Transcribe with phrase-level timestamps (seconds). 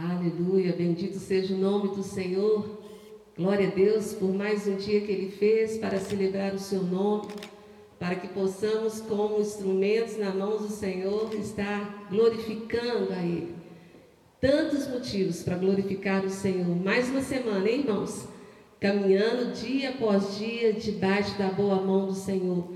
[0.00, 2.78] Aleluia, bendito seja o nome do Senhor.
[3.36, 7.26] Glória a Deus por mais um dia que Ele fez para celebrar o Seu nome,
[7.98, 13.56] para que possamos, como instrumentos na mão do Senhor, estar glorificando a Ele.
[14.40, 16.76] Tantos motivos para glorificar o Senhor.
[16.76, 18.28] Mais uma semana, hein, irmãos?
[18.78, 22.72] Caminhando dia após dia debaixo da boa mão do Senhor.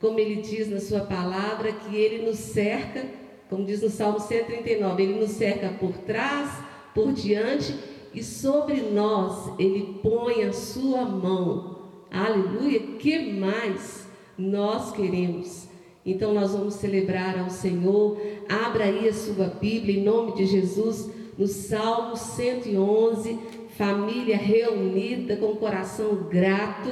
[0.00, 3.06] Como Ele diz na Sua palavra, que Ele nos cerca,
[3.48, 6.63] como diz no Salmo 139, Ele nos cerca por trás,
[6.94, 7.74] por diante
[8.14, 11.78] e sobre nós ele põe a sua mão.
[12.10, 12.78] Aleluia!
[12.98, 14.06] Que mais
[14.38, 15.66] nós queremos?
[16.06, 18.20] Então nós vamos celebrar ao Senhor.
[18.48, 23.38] Abra aí a sua Bíblia em nome de Jesus, no Salmo 111,
[23.76, 26.90] família reunida com coração grato,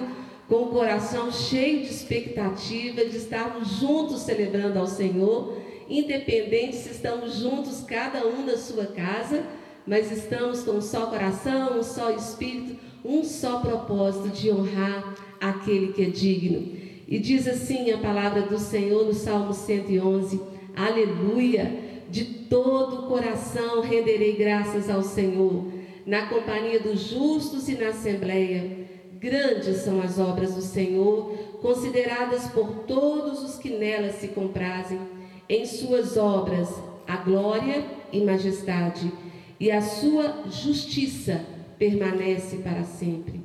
[0.48, 5.56] com coração cheio de expectativa de estarmos juntos celebrando ao Senhor,
[5.88, 9.44] independente se estamos juntos cada um na sua casa
[9.86, 15.92] mas estamos com um só coração, um só espírito, um só propósito de honrar aquele
[15.92, 16.80] que é digno.
[17.08, 20.40] E diz assim a palavra do Senhor no Salmo 111:
[20.76, 21.90] Aleluia!
[22.08, 25.64] De todo o coração renderei graças ao Senhor,
[26.04, 28.82] na companhia dos justos e na assembleia.
[29.18, 34.98] Grandes são as obras do Senhor, consideradas por todos os que nelas se comprazem.
[35.48, 36.68] Em suas obras,
[37.06, 39.10] a glória e majestade
[39.62, 41.40] e a sua justiça
[41.78, 43.40] permanece para sempre.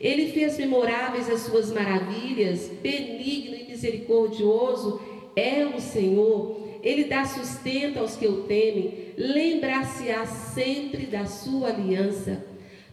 [0.00, 5.00] Ele fez memoráveis as suas maravilhas, benigno e misericordioso
[5.36, 6.58] é o Senhor.
[6.82, 12.44] Ele dá sustento aos que o temem, lembrar-se-á sempre da sua aliança.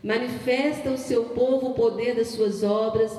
[0.04, 3.12] Manifesta ao seu povo o poder das suas obras,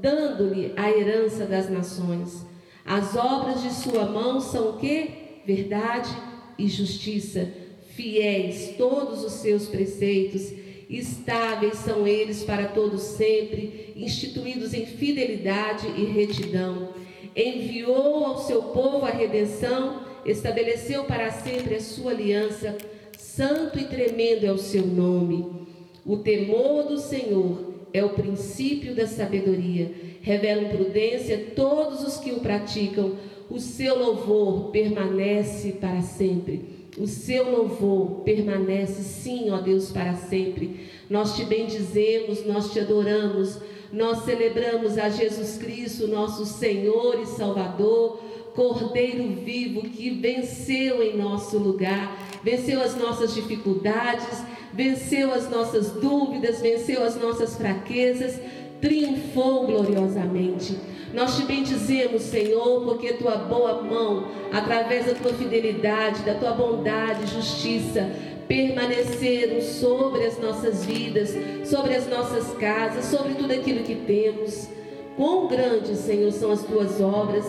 [0.00, 2.44] dando-lhe a herança das nações.
[2.84, 5.08] As obras de sua mão são o que?
[5.46, 6.10] Verdade
[6.58, 7.62] e justiça
[7.94, 10.52] fiéis todos os seus preceitos,
[10.88, 16.90] estáveis são eles para todos sempre, instituídos em fidelidade e retidão.
[17.34, 22.76] Enviou ao seu povo a redenção, estabeleceu para sempre a sua aliança,
[23.18, 25.66] santo e tremendo é o seu nome.
[26.04, 32.40] O temor do Senhor é o princípio da sabedoria, revelam prudência todos os que o
[32.40, 33.16] praticam,
[33.48, 36.73] o seu louvor permanece para sempre.
[36.96, 40.88] O seu louvor permanece, sim, ó Deus, para sempre.
[41.10, 43.58] Nós te bendizemos, nós te adoramos,
[43.92, 48.20] nós celebramos a Jesus Cristo, nosso Senhor e Salvador,
[48.54, 56.60] Cordeiro vivo que venceu em nosso lugar, venceu as nossas dificuldades, venceu as nossas dúvidas,
[56.60, 58.38] venceu as nossas fraquezas,
[58.80, 60.76] triunfou gloriosamente.
[61.14, 67.22] Nós te bendizemos, Senhor, porque tua boa mão, através da tua fidelidade, da tua bondade
[67.22, 68.10] e justiça,
[68.48, 71.30] permaneceram sobre as nossas vidas,
[71.64, 74.68] sobre as nossas casas, sobre tudo aquilo que temos.
[75.16, 77.46] Quão grandes, Senhor, são as tuas obras,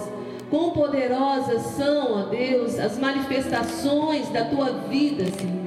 [0.51, 5.65] quão poderosas são, ó Deus, as manifestações da tua vida, Senhor.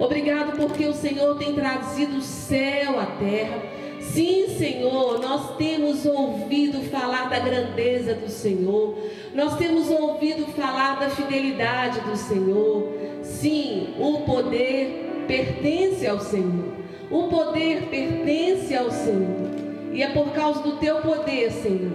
[0.00, 3.77] Obrigado porque o Senhor tem trazido o céu à terra
[4.12, 8.98] Sim, Senhor, nós temos ouvido falar da grandeza do Senhor,
[9.34, 12.88] nós temos ouvido falar da fidelidade do Senhor.
[13.22, 16.72] Sim, o poder pertence ao Senhor,
[17.10, 19.50] o poder pertence ao Senhor,
[19.92, 21.92] e é por causa do teu poder, Senhor,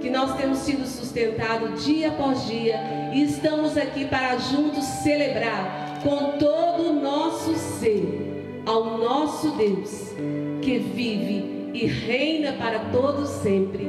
[0.00, 2.78] que nós temos sido sustentados dia após dia
[3.12, 10.12] e estamos aqui para juntos celebrar com todo o nosso ser ao nosso Deus
[10.60, 13.84] que vive e reina para todos sempre,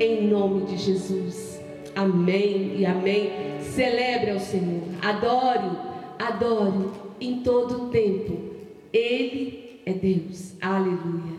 [0.00, 1.60] em nome de Jesus.
[1.94, 3.30] Amém e amém.
[3.60, 5.76] Celebre ao Senhor, adore,
[6.18, 6.90] adore
[7.20, 8.52] em todo tempo.
[8.92, 10.54] Ele é Deus.
[10.60, 11.38] Aleluia.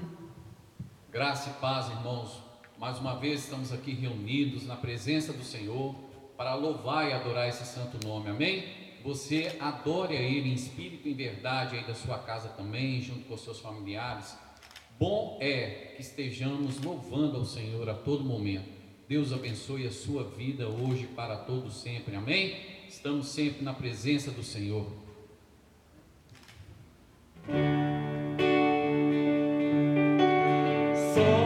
[1.12, 2.42] Graça e paz, irmãos.
[2.80, 5.96] Mais uma vez estamos aqui reunidos na presença do Senhor
[6.36, 8.30] para louvar e adorar esse santo nome.
[8.30, 8.66] Amém?
[9.04, 13.26] Você adore a Ele em espírito e em verdade aí da sua casa também, junto
[13.26, 14.38] com os seus familiares.
[15.00, 18.70] Bom é que estejamos louvando ao Senhor a todo momento.
[19.08, 22.16] Deus abençoe a sua vida hoje para todo sempre.
[22.16, 22.56] Amém?
[22.88, 24.86] Estamos sempre na presença do Senhor.
[31.14, 31.43] Sou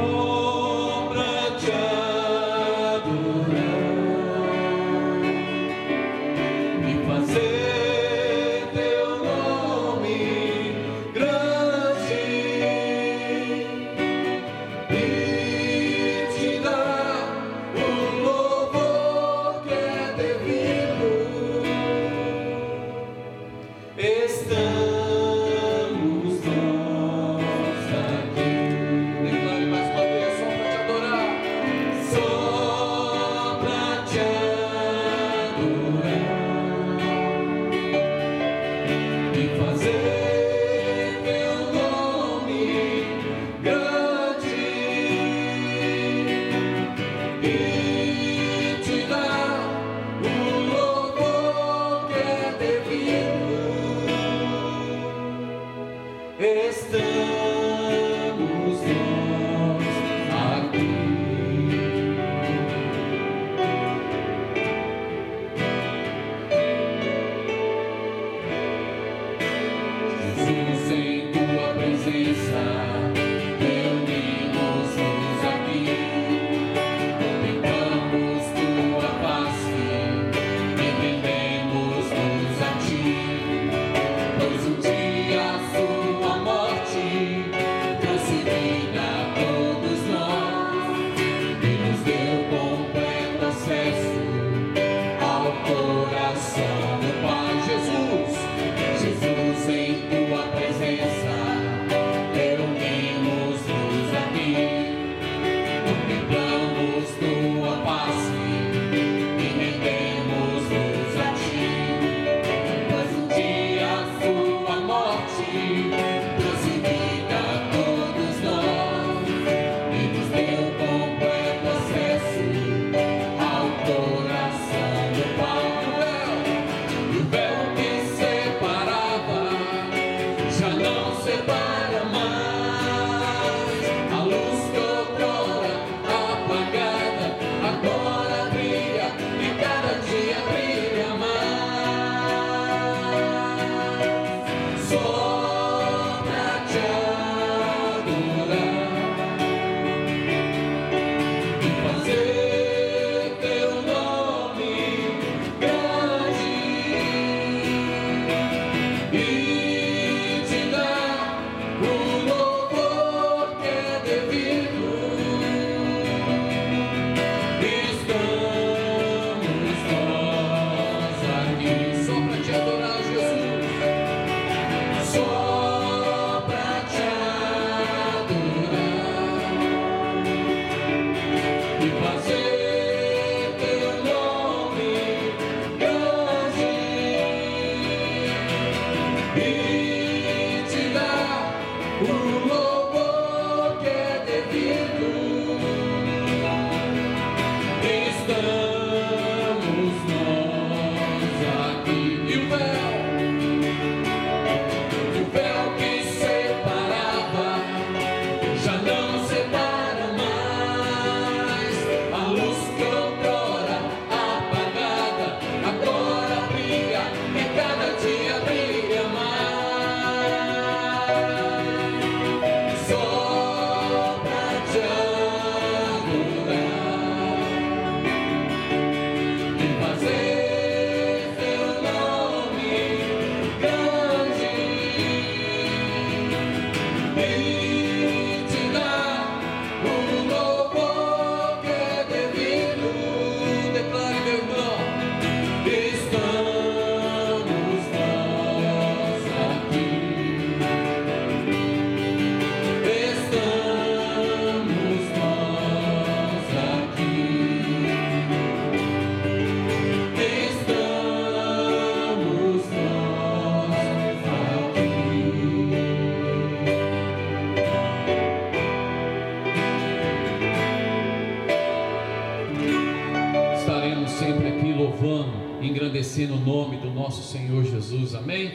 [277.37, 278.51] Senhor Jesus, amém?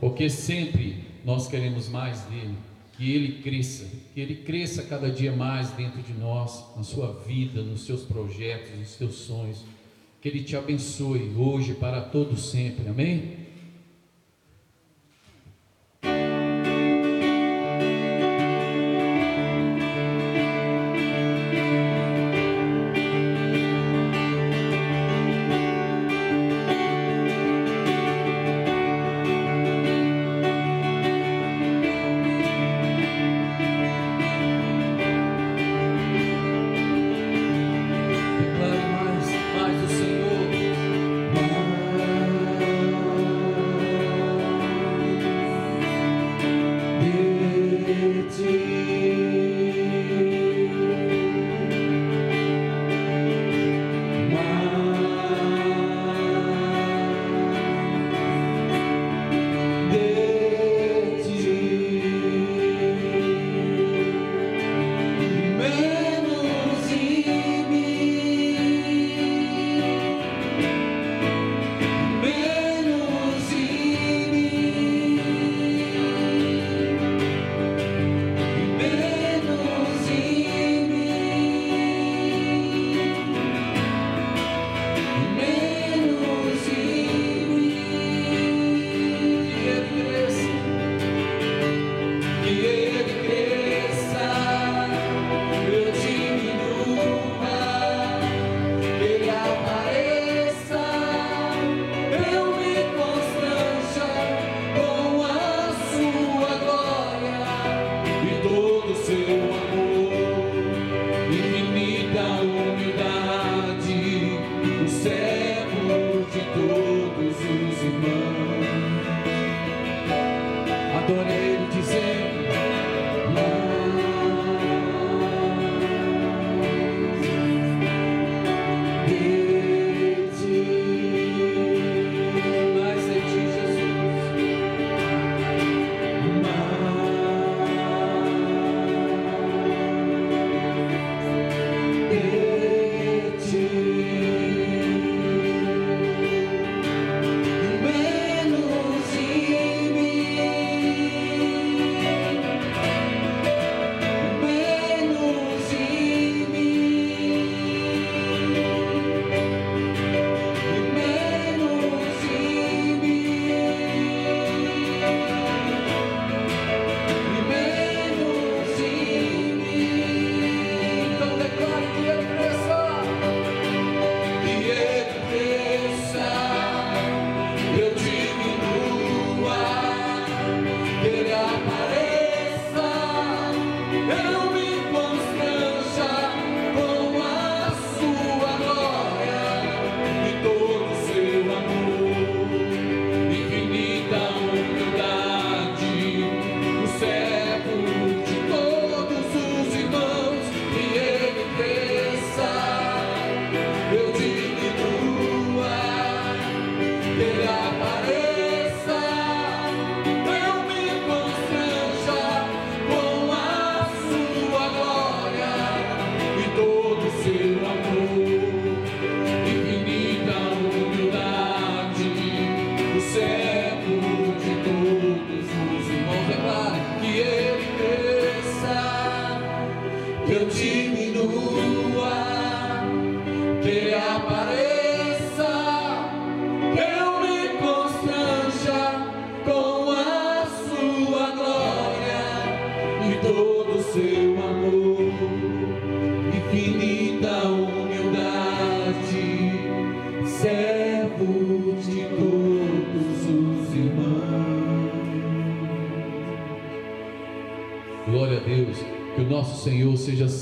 [0.00, 2.54] Porque sempre nós queremos mais dele,
[2.96, 7.62] que ele cresça, que ele cresça cada dia mais dentro de nós, na sua vida,
[7.62, 9.64] nos seus projetos, nos seus sonhos.
[10.20, 13.47] Que ele te abençoe hoje para todo sempre, amém?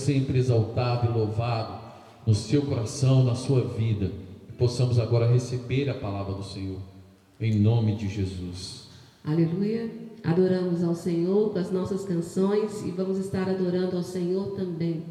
[0.06, 1.80] Sempre exaltado e louvado
[2.24, 4.12] no seu coração, na sua vida.
[4.46, 6.78] Que possamos agora receber a palavra do Senhor,
[7.40, 8.86] em nome de Jesus.
[9.24, 9.90] Aleluia.
[10.22, 15.02] Adoramos ao Senhor com as nossas canções e vamos estar adorando ao Senhor também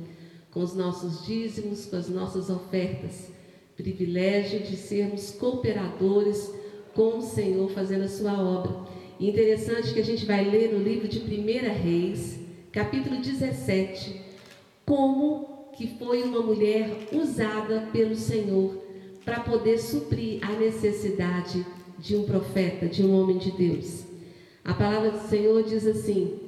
[0.50, 3.30] com os nossos dízimos, com as nossas ofertas.
[3.76, 6.50] Privilégio de sermos cooperadores
[6.94, 8.74] com o Senhor fazendo a sua obra.
[9.20, 12.40] E interessante que a gente vai ler no livro de 1 Reis,
[12.72, 14.25] capítulo 17,
[14.86, 18.84] como que foi uma mulher usada pelo Senhor
[19.26, 21.66] para poder suprir a necessidade
[21.98, 24.06] de um profeta, de um homem de Deus.
[24.64, 26.40] A palavra do Senhor diz assim,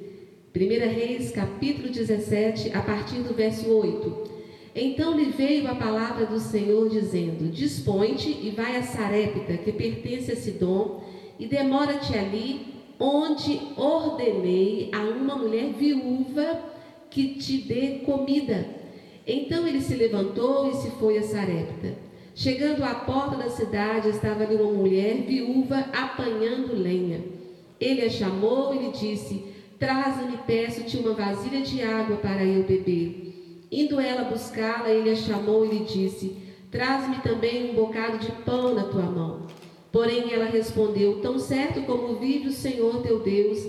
[0.54, 0.58] 1
[0.94, 4.38] Reis, capítulo 17, a partir do verso 8.
[4.74, 10.32] Então lhe veio a palavra do Senhor dizendo: Dispõe-te e vai a Sarepta, que pertence
[10.32, 11.02] a Sidom,
[11.38, 12.66] e demora-te ali,
[12.98, 16.77] onde ordenei a uma mulher viúva
[17.10, 18.66] que te dê comida.
[19.26, 21.94] Então ele se levantou e se foi a Sarepta.
[22.34, 27.20] Chegando à porta da cidade, estava ali uma mulher viúva apanhando lenha.
[27.80, 29.44] Ele a chamou e lhe disse:
[29.78, 33.66] Traze-me, peço-te, uma vasilha de água para eu beber.
[33.70, 36.36] Indo ela buscá-la, ele a chamou e lhe disse:
[36.70, 39.46] Traz-me também um bocado de pão na tua mão.
[39.92, 43.66] Porém ela respondeu: Tão certo como vive o Senhor teu Deus,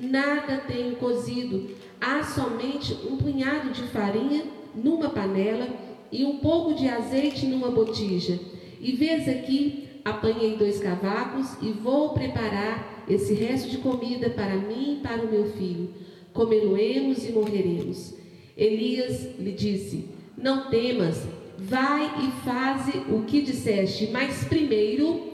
[0.00, 5.68] nada tenho cozido, há somente um punhado de farinha numa panela
[6.10, 8.38] e um pouco de azeite numa botija.
[8.80, 14.98] E vês aqui, apanhei dois cavacos e vou preparar esse resto de comida para mim
[14.98, 15.90] e para o meu filho.
[16.32, 18.14] Comê-lo-emos e morreremos.
[18.56, 21.22] Elias lhe disse: Não temas,
[21.58, 25.28] vai e faze o que disseste, mas primeiro,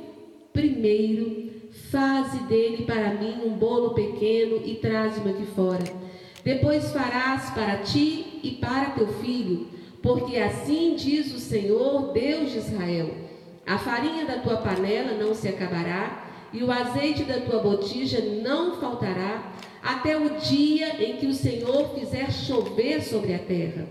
[0.52, 1.45] primeiro,
[1.90, 5.84] faze dele para mim um bolo pequeno e traze-me aqui fora.
[6.44, 9.68] Depois farás para ti e para teu filho,
[10.02, 13.10] porque assim diz o Senhor, Deus de Israel:
[13.66, 18.76] a farinha da tua panela não se acabará, e o azeite da tua botija não
[18.76, 19.52] faltará,
[19.82, 23.86] até o dia em que o Senhor fizer chover sobre a terra.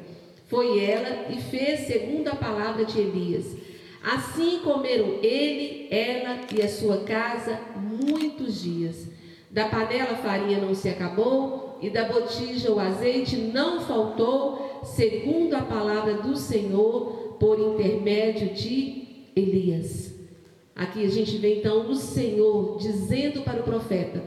[0.47, 3.45] Foi ela e fez segundo a palavra de Elias.
[4.05, 9.07] Assim comeram ele, ela e a sua casa muitos dias.
[9.49, 15.55] Da panela a farinha não se acabou, e da botija o azeite não faltou, segundo
[15.55, 20.13] a palavra do Senhor, por intermédio de Elias.
[20.75, 24.23] Aqui a gente vê então o Senhor dizendo para o profeta: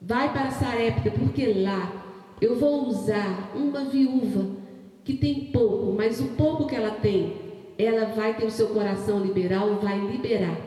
[0.00, 2.02] Vai para Sarepta, porque lá
[2.40, 4.56] eu vou usar uma viúva
[5.04, 9.20] que tem pouco, mas o pouco que ela tem, ela vai ter o seu coração
[9.20, 10.58] liberal, vai liberar.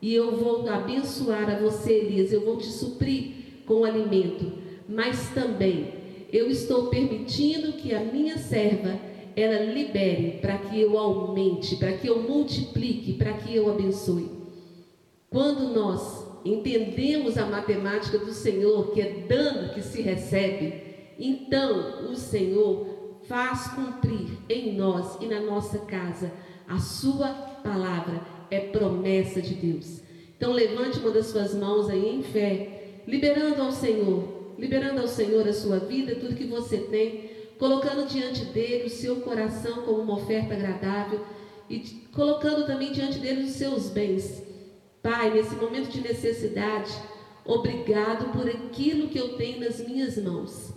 [0.00, 4.52] E eu vou abençoar a você, Elias, eu vou te suprir com alimento,
[4.88, 5.92] mas também
[6.32, 8.98] eu estou permitindo que a minha serva
[9.34, 14.30] ela libere para que eu aumente, para que eu multiplique, para que eu abençoe.
[15.30, 20.82] Quando nós entendemos a matemática do Senhor, que é dando que se recebe,
[21.18, 22.97] então o Senhor
[23.28, 26.32] faz cumprir em nós e na nossa casa
[26.66, 27.28] a sua
[27.62, 28.20] palavra,
[28.50, 30.00] é promessa de Deus.
[30.36, 35.46] Então levante uma das suas mãos aí em fé, liberando ao Senhor, liberando ao Senhor
[35.46, 40.14] a sua vida, tudo que você tem, colocando diante dele o seu coração como uma
[40.14, 41.20] oferta agradável
[41.68, 41.80] e
[42.12, 44.48] colocando também diante dele os seus bens
[45.02, 46.92] Pai, nesse momento de necessidade,
[47.44, 50.74] obrigado por aquilo que eu tenho nas minhas mãos,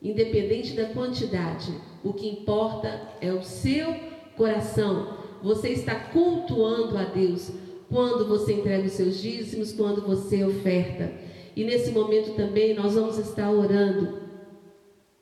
[0.00, 1.72] independente da quantidade.
[2.04, 3.96] O que importa é o seu
[4.36, 5.16] coração.
[5.42, 7.50] Você está cultuando a Deus
[7.88, 11.10] quando você entrega os seus dízimos, quando você oferta.
[11.56, 14.18] E nesse momento também nós vamos estar orando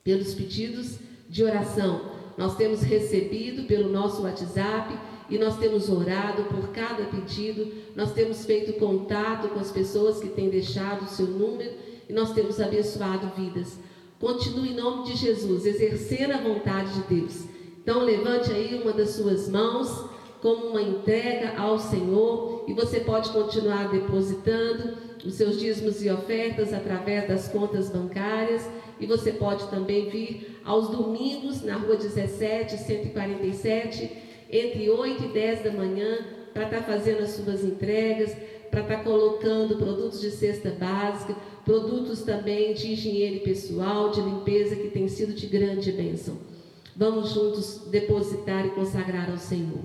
[0.02, 2.12] pelos pedidos de oração.
[2.36, 4.98] Nós temos recebido pelo nosso WhatsApp
[5.30, 10.28] e nós temos orado por cada pedido, nós temos feito contato com as pessoas que
[10.28, 11.72] têm deixado o seu número
[12.08, 13.78] e nós temos abençoado vidas.
[14.22, 17.42] Continue em nome de Jesus, exercendo a vontade de Deus.
[17.82, 20.08] Então levante aí uma das suas mãos
[20.40, 26.72] como uma entrega ao Senhor e você pode continuar depositando os seus dízimos e ofertas
[26.72, 28.64] através das contas bancárias
[29.00, 34.08] e você pode também vir aos domingos na rua 17, 147
[34.48, 36.18] entre 8 e 10 da manhã
[36.54, 38.36] para estar tá fazendo as suas entregas,
[38.70, 44.76] para estar tá colocando produtos de cesta básica, produtos também de higiene pessoal, de limpeza
[44.76, 46.36] que tem sido de grande bênção.
[46.96, 49.80] Vamos juntos depositar e consagrar ao Senhor.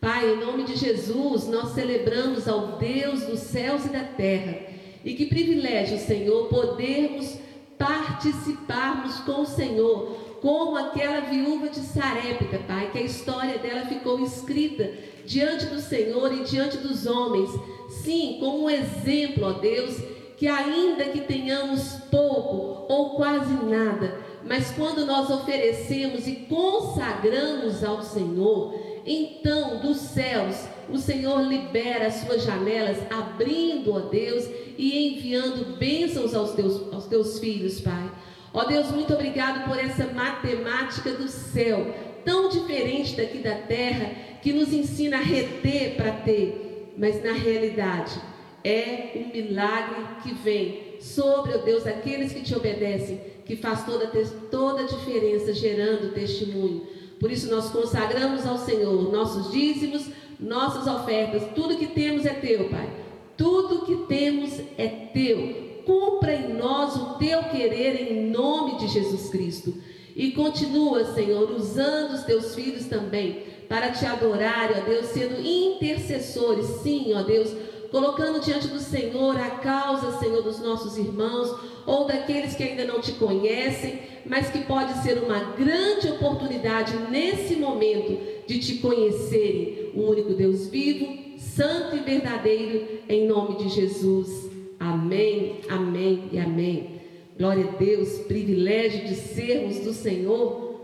[0.00, 4.58] Pai, em nome de Jesus, nós celebramos ao Deus dos céus e da terra.
[5.04, 7.36] E que privilégio, Senhor, podermos
[7.76, 14.20] participarmos com o Senhor como aquela viúva de Sarepta, Pai, que a história dela ficou
[14.20, 14.92] escrita
[15.26, 17.50] diante do Senhor e diante dos homens.
[17.88, 19.96] Sim, como um exemplo, ó Deus,
[20.38, 28.02] que ainda que tenhamos pouco ou quase nada, mas quando nós oferecemos e consagramos ao
[28.02, 28.72] Senhor,
[29.04, 30.56] então dos céus
[30.88, 34.48] o Senhor libera as suas janelas, abrindo, ó Deus,
[34.78, 38.08] e enviando bênçãos aos teus, aos teus filhos, Pai.
[38.54, 44.52] Ó Deus, muito obrigado por essa matemática do céu, tão diferente daqui da terra que
[44.52, 48.27] nos ensina a reter para ter, mas na realidade
[48.64, 54.06] é um milagre que vem sobre, ó Deus, aqueles que te obedecem, que faz toda,
[54.50, 56.86] toda a diferença, gerando testemunho.
[57.18, 62.68] Por isso nós consagramos ao Senhor nossos dízimos, nossas ofertas, tudo que temos é teu,
[62.68, 62.88] Pai.
[63.36, 65.82] Tudo que temos é teu.
[65.84, 69.74] Cumpra em nós o teu querer em nome de Jesus Cristo.
[70.14, 76.66] E continua, Senhor, usando os teus filhos também para te adorar, ó Deus, sendo intercessores,
[76.82, 77.54] sim, ó Deus,
[77.90, 81.54] colocando diante do Senhor a causa, Senhor, dos nossos irmãos
[81.86, 87.56] ou daqueles que ainda não te conhecem, mas que pode ser uma grande oportunidade nesse
[87.56, 94.50] momento de te conhecerem, o único Deus vivo, santo e verdadeiro, em nome de Jesus.
[94.78, 97.00] Amém, amém e amém.
[97.38, 100.82] Glória a Deus, privilégio de sermos do Senhor,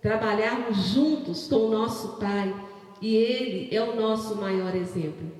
[0.00, 2.54] trabalharmos juntos com o nosso Pai,
[3.02, 5.35] e Ele é o nosso maior exemplo.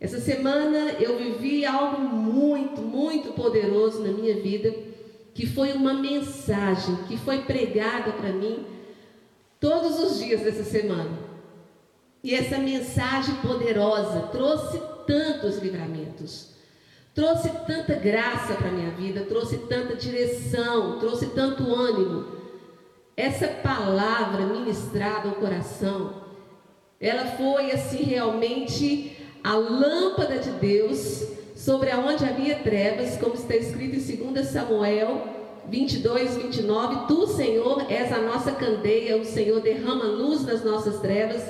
[0.00, 4.74] Essa semana eu vivi algo muito, muito poderoso na minha vida,
[5.34, 8.64] que foi uma mensagem que foi pregada para mim
[9.60, 11.10] todos os dias dessa semana.
[12.24, 16.54] E essa mensagem poderosa trouxe tantos livramentos,
[17.14, 22.40] trouxe tanta graça para a minha vida, trouxe tanta direção, trouxe tanto ânimo.
[23.14, 26.22] Essa palavra ministrada ao coração,
[26.98, 33.96] ela foi assim realmente a lâmpada de Deus sobre aonde havia trevas, como está escrito
[33.96, 35.22] em 2 Samuel
[35.68, 37.06] 22, 29.
[37.06, 41.42] Tu, Senhor, és a nossa candeia, o Senhor derrama luz nas nossas trevas.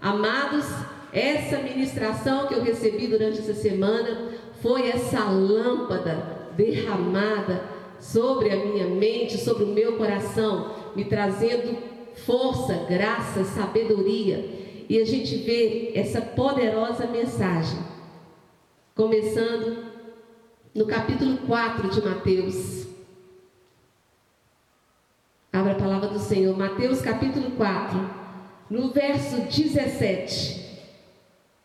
[0.00, 0.64] Amados,
[1.12, 7.62] essa ministração que eu recebi durante essa semana foi essa lâmpada derramada
[8.00, 11.76] sobre a minha mente, sobre o meu coração, me trazendo
[12.26, 17.78] força, graça, sabedoria e a gente vê essa poderosa mensagem,
[18.94, 19.84] começando
[20.74, 22.86] no capítulo 4 de Mateus.
[25.52, 27.98] Abra a palavra do Senhor, Mateus capítulo 4,
[28.68, 30.64] no verso 17.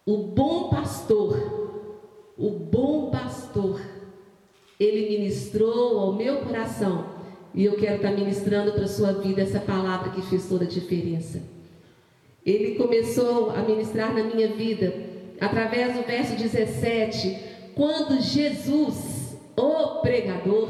[0.06, 1.90] O bom pastor,
[2.38, 3.82] o bom pastor,
[4.80, 7.18] ele ministrou ao meu coração,
[7.54, 10.68] e eu quero estar ministrando para a sua vida essa palavra que fez toda a
[10.68, 11.59] diferença.
[12.46, 14.94] Ele começou a ministrar na minha vida
[15.40, 17.38] através do verso 17,
[17.76, 20.70] quando Jesus, o pregador,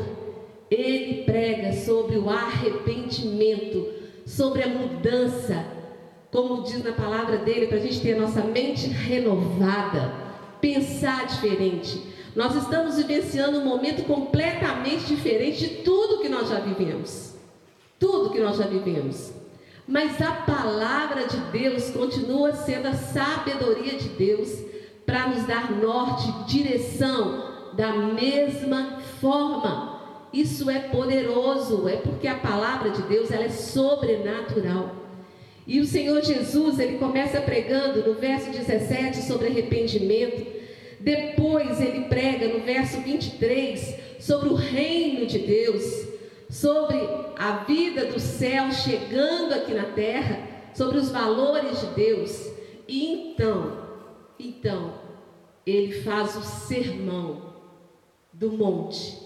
[0.70, 3.88] ele prega sobre o arrependimento,
[4.26, 5.66] sobre a mudança,
[6.32, 10.14] como diz na palavra dele, para a gente ter a nossa mente renovada,
[10.62, 12.00] pensar diferente.
[12.36, 17.34] Nós estamos vivenciando um momento completamente diferente de tudo que nós já vivemos.
[17.98, 19.39] Tudo que nós já vivemos.
[19.90, 24.56] Mas a palavra de Deus continua sendo a sabedoria de Deus
[25.04, 30.00] para nos dar norte, direção da mesma forma.
[30.32, 34.96] Isso é poderoso, é porque a palavra de Deus ela é sobrenatural.
[35.66, 40.46] E o Senhor Jesus, ele começa pregando no verso 17 sobre arrependimento.
[41.00, 46.09] Depois ele prega no verso 23 sobre o reino de Deus
[46.50, 46.98] sobre
[47.38, 52.50] a vida do céu chegando aqui na terra, sobre os valores de Deus.
[52.88, 53.78] E então,
[54.40, 54.96] então,
[55.66, 57.54] ele faz o sermão
[58.34, 59.20] do monte,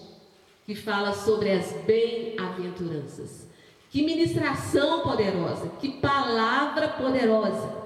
[0.66, 3.48] que fala sobre as bem-aventuranças.
[3.90, 7.84] Que ministração poderosa, que palavra poderosa.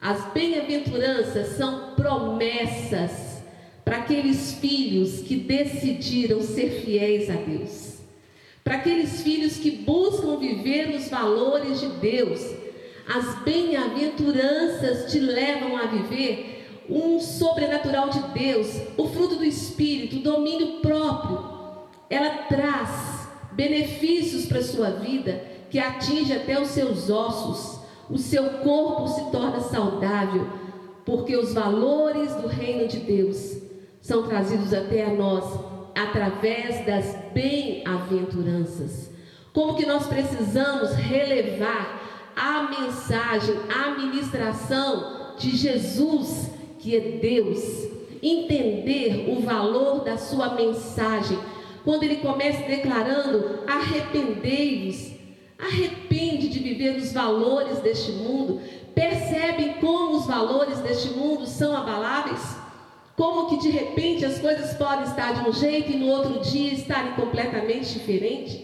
[0.00, 3.42] As bem-aventuranças são promessas
[3.84, 7.85] para aqueles filhos que decidiram ser fiéis a Deus
[8.66, 12.40] para aqueles filhos que buscam viver os valores de Deus.
[13.06, 20.22] As bem-aventuranças te levam a viver um sobrenatural de Deus, o fruto do Espírito, o
[20.22, 21.44] domínio próprio.
[22.10, 27.78] Ela traz benefícios para a sua vida que atinge até os seus ossos.
[28.10, 30.44] O seu corpo se torna saudável,
[31.04, 33.58] porque os valores do reino de Deus
[34.00, 39.10] são trazidos até a nós através das bem-aventuranças.
[39.52, 42.02] Como que nós precisamos relevar
[42.36, 47.88] a mensagem, a ministração de Jesus, que é Deus,
[48.22, 51.38] entender o valor da sua mensagem.
[51.82, 55.12] Quando ele começa declarando: arrependei-vos,
[55.58, 58.60] arrepende de viver os valores deste mundo,
[58.94, 62.55] percebem como os valores deste mundo são abaláveis?
[63.16, 66.74] Como que de repente as coisas podem estar de um jeito e no outro dia
[66.74, 68.60] estarem completamente diferentes?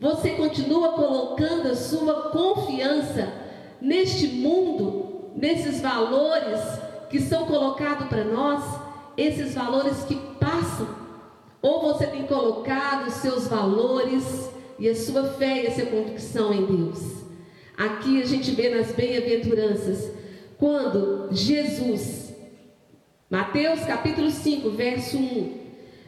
[0.00, 3.32] Você continua colocando a sua confiança
[3.80, 6.58] neste mundo, nesses valores
[7.10, 8.64] que são colocados para nós,
[9.16, 10.88] esses valores que passam?
[11.60, 16.52] Ou você tem colocado os seus valores e a sua fé e a sua convicção
[16.52, 17.22] em Deus?
[17.76, 20.10] Aqui a gente vê nas bem-aventuranças,
[20.58, 22.31] quando Jesus,
[23.32, 25.58] Mateus capítulo 5, verso 1,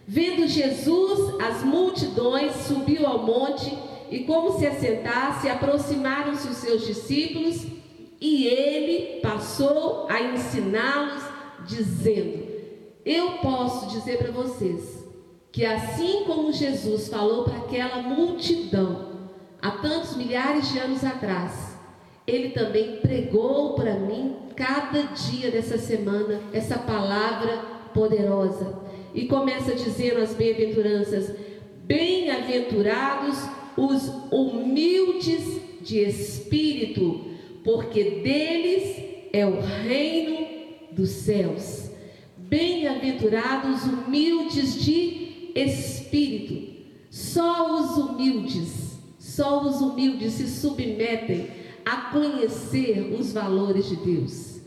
[0.07, 3.75] Vendo Jesus as multidões, subiu ao monte
[4.11, 7.65] e, como se assentasse, aproximaram-se os seus discípulos
[8.21, 11.23] e ele passou a ensiná-los,
[11.67, 12.47] dizendo:
[13.07, 15.03] Eu posso dizer para vocês
[15.51, 19.31] que, assim como Jesus falou para aquela multidão,
[19.63, 21.74] há tantos milhares de anos atrás,
[22.27, 27.57] ele também pregou para mim cada dia dessa semana essa palavra
[27.93, 28.79] poderosa
[29.15, 31.35] e começa dizendo as bem-aventuranças:
[31.85, 33.39] Bem-aventurados
[33.77, 37.27] os humildes de espírito,
[37.63, 38.97] porque deles
[39.33, 40.47] é o reino
[40.93, 41.91] dos céus.
[42.39, 46.73] Bem-aventurados humildes de espírito.
[47.11, 54.61] Só os humildes, só os humildes se submetem a conhecer os valores de Deus.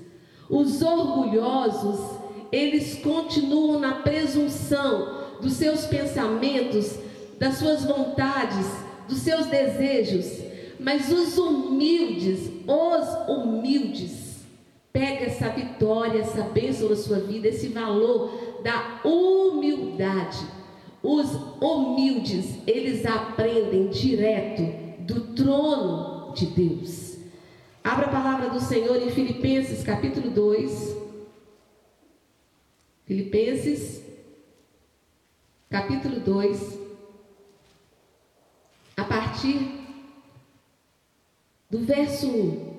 [0.50, 2.18] Os orgulhosos
[2.52, 6.98] eles continuam na presunção dos seus pensamentos,
[7.40, 8.66] das suas vontades,
[9.08, 10.44] dos seus desejos.
[10.80, 14.46] Mas os humildes, os humildes,
[14.94, 18.32] pega essa vitória, essa bênção na sua vida, esse valor
[18.64, 20.46] da humildade.
[21.04, 21.30] Os
[21.62, 24.64] humildes, eles aprendem direto
[25.02, 27.07] do trono de Deus.
[27.88, 30.98] Abra a palavra do Senhor em Filipenses capítulo 2.
[33.06, 34.04] Filipenses,
[35.70, 36.80] capítulo 2,
[38.98, 39.72] a partir
[41.70, 42.78] do verso 1.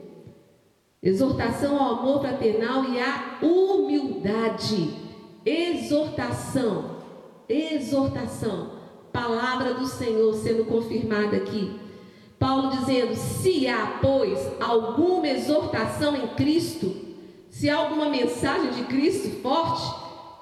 [1.03, 4.95] Exortação ao amor fraternal e à humildade.
[5.43, 6.99] Exortação,
[7.49, 8.73] exortação.
[9.11, 11.88] Palavra do Senhor sendo confirmada aqui.
[12.39, 16.95] Paulo dizendo: se há, pois, alguma exortação em Cristo,
[17.51, 19.93] se há alguma mensagem de Cristo forte,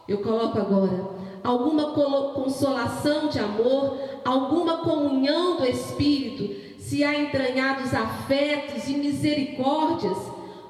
[0.09, 1.93] eu coloco agora alguma
[2.33, 10.19] consolação de amor, alguma comunhão do Espírito, se há entranhados afetos e misericórdias,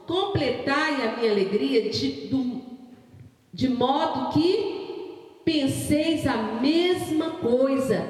[0.06, 2.60] completai a minha alegria de, do,
[3.52, 4.76] de modo que
[5.44, 8.06] penseis a mesma coisa,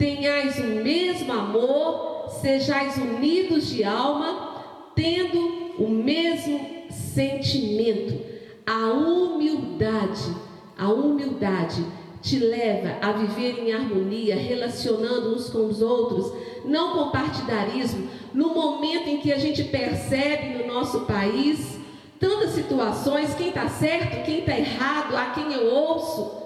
[0.00, 4.64] tenhais o mesmo amor, sejais unidos de alma,
[4.96, 5.38] tendo
[5.78, 8.18] o mesmo sentimento,
[8.66, 11.84] a humildade a humildade
[12.22, 16.32] te leva a viver em harmonia, relacionando uns com os outros,
[16.64, 18.08] não com partidarismo.
[18.32, 21.78] No momento em que a gente percebe no nosso país
[22.18, 26.40] tantas situações, quem está certo, quem está errado, a quem eu ouço,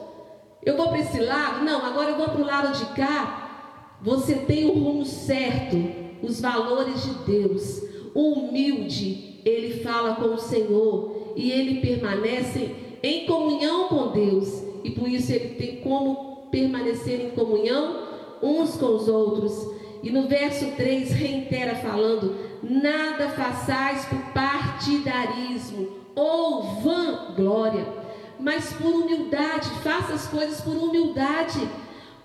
[0.65, 3.44] eu vou para esse lado, não, agora eu vou para o lado de cá.
[4.05, 5.83] Você tem o rumo certo,
[6.23, 7.83] os valores de Deus.
[8.15, 12.71] O humilde, ele fala com o Senhor e ele permanece
[13.03, 18.07] em comunhão com Deus e por isso ele tem como permanecer em comunhão
[18.43, 19.71] uns com os outros.
[20.03, 27.87] E no verso 3 reitera falando: nada façais por partidarismo ou vanglória,
[28.39, 31.59] mas por humildade, faça as coisas por humildade,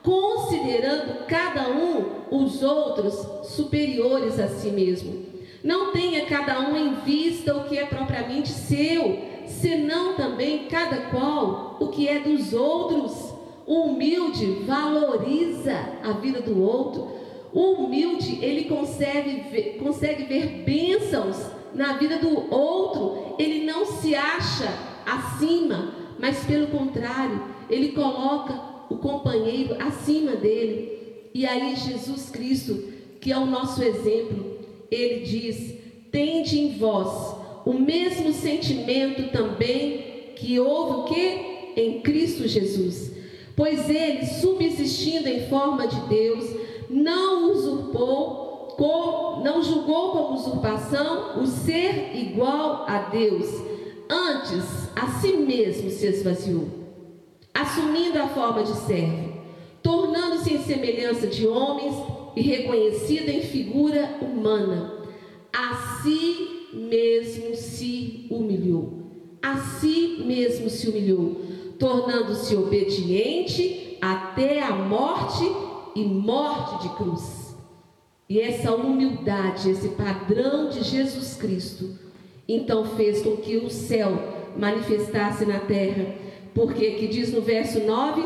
[0.10, 3.14] considerando cada um os outros
[3.48, 5.24] superiores a si mesmo.
[5.64, 11.78] Não tenha cada um em vista o que é propriamente seu, senão também cada qual
[11.80, 13.36] o que é dos outros.
[13.68, 17.08] O humilde valoriza a vida do outro.
[17.54, 21.38] O humilde, ele consegue ver, consegue ver bênçãos
[21.76, 23.36] na vida do outro.
[23.38, 24.74] Ele não se acha
[25.06, 31.00] acima, mas pelo contrário, ele coloca o companheiro acima dele.
[31.34, 34.58] E aí Jesus Cristo, que é o nosso exemplo,
[34.90, 35.76] ele diz:
[36.12, 41.80] "Tende em vós o mesmo sentimento também que houve o que?
[41.80, 43.12] Em Cristo Jesus.
[43.56, 46.50] Pois ele, subsistindo em forma de Deus,
[46.90, 53.46] não usurpou, com, não julgou como usurpação o ser igual a Deus.
[54.10, 56.68] Antes, a si mesmo se esvaziou,
[57.60, 59.34] assumindo a forma de servo,
[59.84, 61.94] tornando-se em semelhança de homens
[62.36, 64.94] e reconhecido em figura humana.
[65.52, 69.00] Assim mesmo se humilhou.
[69.42, 71.42] A si mesmo se humilhou,
[71.78, 75.44] tornando-se obediente até a morte
[75.96, 77.56] e morte de cruz.
[78.30, 81.98] E essa humildade, esse padrão de Jesus Cristo,
[82.48, 84.12] então fez com que o céu
[84.56, 86.29] manifestasse na terra.
[86.54, 88.22] Porque que diz no verso 9,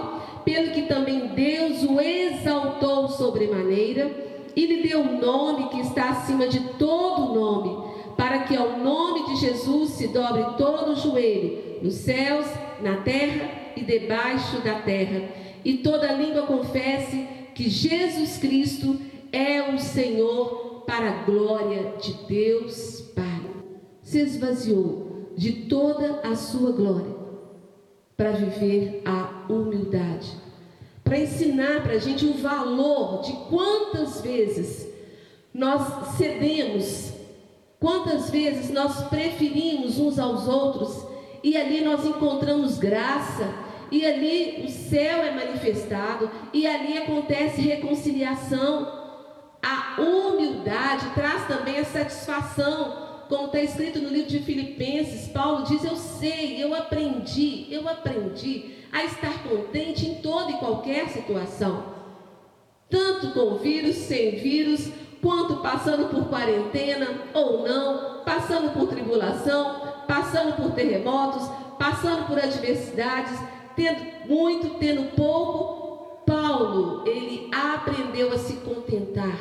[0.46, 4.12] pelo que também Deus o exaltou sobremaneira
[4.56, 9.26] e lhe deu um nome que está acima de todo nome, para que ao nome
[9.28, 12.46] de Jesus se dobre todo o joelho, nos céus,
[12.82, 15.30] na terra e debaixo da terra,
[15.66, 19.00] e toda língua confesse que Jesus Cristo
[19.32, 23.42] é o Senhor para a glória de Deus Pai.
[24.02, 27.23] Se esvaziou de toda a sua glória
[28.16, 30.32] para viver a humildade,
[31.04, 34.88] para ensinar para a gente o valor de quantas vezes
[35.54, 37.14] nós cedemos,
[37.80, 41.06] quantas vezes nós preferimos uns aos outros
[41.44, 43.54] e ali nós encontramos graça,
[43.92, 49.04] e ali o céu é manifestado, e ali acontece reconciliação.
[49.62, 53.03] A humildade traz também a satisfação,
[53.34, 58.76] como está escrito no livro de Filipenses, Paulo diz: Eu sei, eu aprendi, eu aprendi
[58.92, 61.84] a estar contente em toda e qualquer situação,
[62.88, 64.88] tanto com vírus, sem vírus,
[65.20, 73.36] quanto passando por quarentena ou não, passando por tribulação, passando por terremotos, passando por adversidades,
[73.76, 76.22] tendo muito, tendo pouco.
[76.24, 79.38] Paulo, ele aprendeu a se contentar.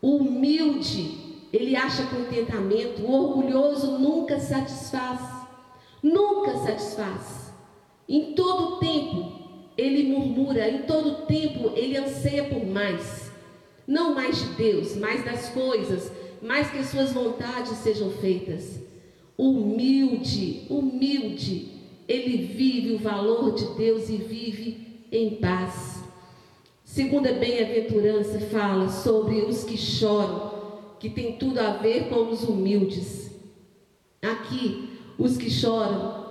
[0.00, 3.02] Humilde, ele acha contentamento.
[3.02, 5.20] O orgulhoso nunca satisfaz.
[6.02, 7.52] Nunca satisfaz.
[8.08, 9.32] Em todo tempo,
[9.76, 13.30] ele murmura, em todo tempo, ele anseia por mais.
[13.86, 18.88] Não mais de Deus, mais das coisas, mais que as suas vontades sejam feitas
[19.38, 21.68] humilde, humilde,
[22.08, 26.02] ele vive o valor de Deus e vive em paz.
[26.84, 30.57] Segunda bem-aventurança fala sobre os que choram,
[30.98, 33.30] que tem tudo a ver com os humildes.
[34.22, 36.26] Aqui, os que choram,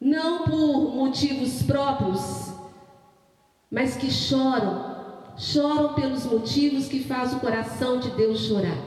[0.00, 2.52] não por motivos próprios,
[3.70, 4.96] mas que choram,
[5.36, 8.78] choram pelos motivos que faz o coração de Deus chorar.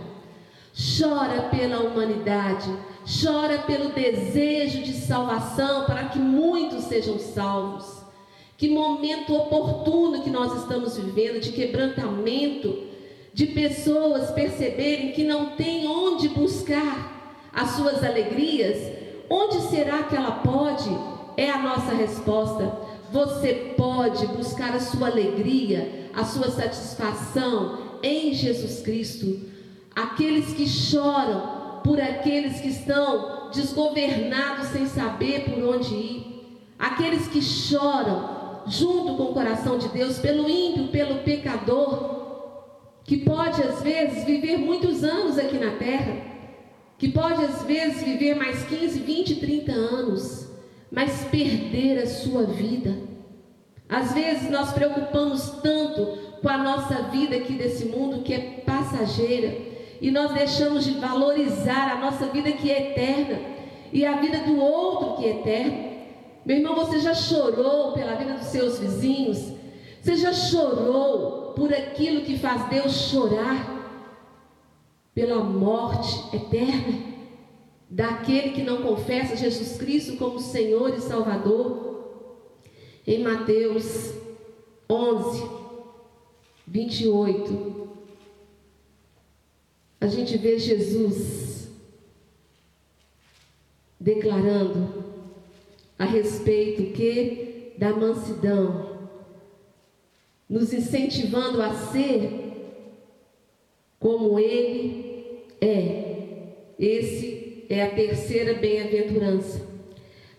[0.74, 2.69] Chora pela humanidade,
[3.06, 8.02] chora pelo desejo de salvação para que muitos sejam salvos.
[8.58, 12.90] Que momento oportuno que nós estamos vivendo de quebrantamento,
[13.34, 18.78] de pessoas perceberem que não tem onde buscar as suas alegrias.
[19.30, 20.89] Onde será que ela pode?
[21.38, 22.72] É a nossa resposta.
[23.12, 29.39] Você pode buscar a sua alegria, a sua satisfação em Jesus Cristo.
[29.96, 37.41] Aqueles que choram por aqueles que estão desgovernados sem saber por onde ir, aqueles que
[37.41, 42.21] choram junto com o coração de Deus pelo ímpio, pelo pecador,
[43.04, 46.18] que pode às vezes viver muitos anos aqui na terra,
[46.98, 50.50] que pode às vezes viver mais 15, 20, 30 anos,
[50.92, 52.96] mas perder a sua vida.
[53.90, 59.58] Às vezes nós preocupamos tanto com a nossa vida aqui desse mundo que é passageira
[60.00, 63.40] e nós deixamos de valorizar a nossa vida que é eterna
[63.92, 65.92] e a vida do outro que é eterna.
[66.46, 69.61] Meu irmão, você já chorou pela vida dos seus vizinhos?
[70.02, 73.80] Você já chorou por aquilo que faz Deus chorar?
[75.14, 77.12] Pela morte eterna
[77.88, 81.92] daquele que não confessa Jesus Cristo como Senhor e Salvador?
[83.06, 84.14] Em Mateus
[84.90, 85.50] 11,
[86.66, 87.90] 28,
[90.00, 91.70] a gente vê Jesus
[94.00, 95.04] declarando
[96.00, 98.90] a respeito que da mansidão,
[100.52, 102.30] nos incentivando a ser
[103.98, 106.74] como ele é.
[106.78, 109.66] Esse é a terceira bem-aventurança.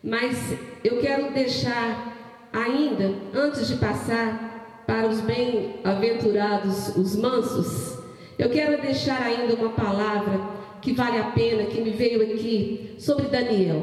[0.05, 0.37] Mas
[0.85, 7.99] eu quero deixar ainda, antes de passar para os bem-aventurados, os mansos,
[8.39, 10.41] eu quero deixar ainda uma palavra
[10.83, 13.81] que vale a pena, que me veio aqui, sobre Daniel.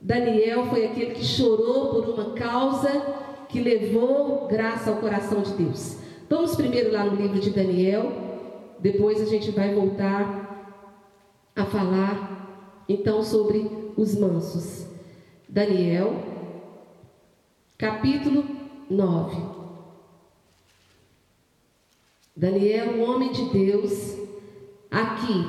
[0.00, 3.20] Daniel foi aquele que chorou por uma causa
[3.52, 5.98] que levou graça ao coração de Deus.
[6.28, 8.10] Vamos primeiro lá no livro de Daniel,
[8.78, 10.74] depois a gente vai voltar
[11.54, 14.86] a falar então sobre os mansos.
[15.46, 16.14] Daniel,
[17.76, 18.44] capítulo
[18.88, 19.36] 9.
[22.34, 24.16] Daniel, um homem de Deus,
[24.90, 25.44] aqui,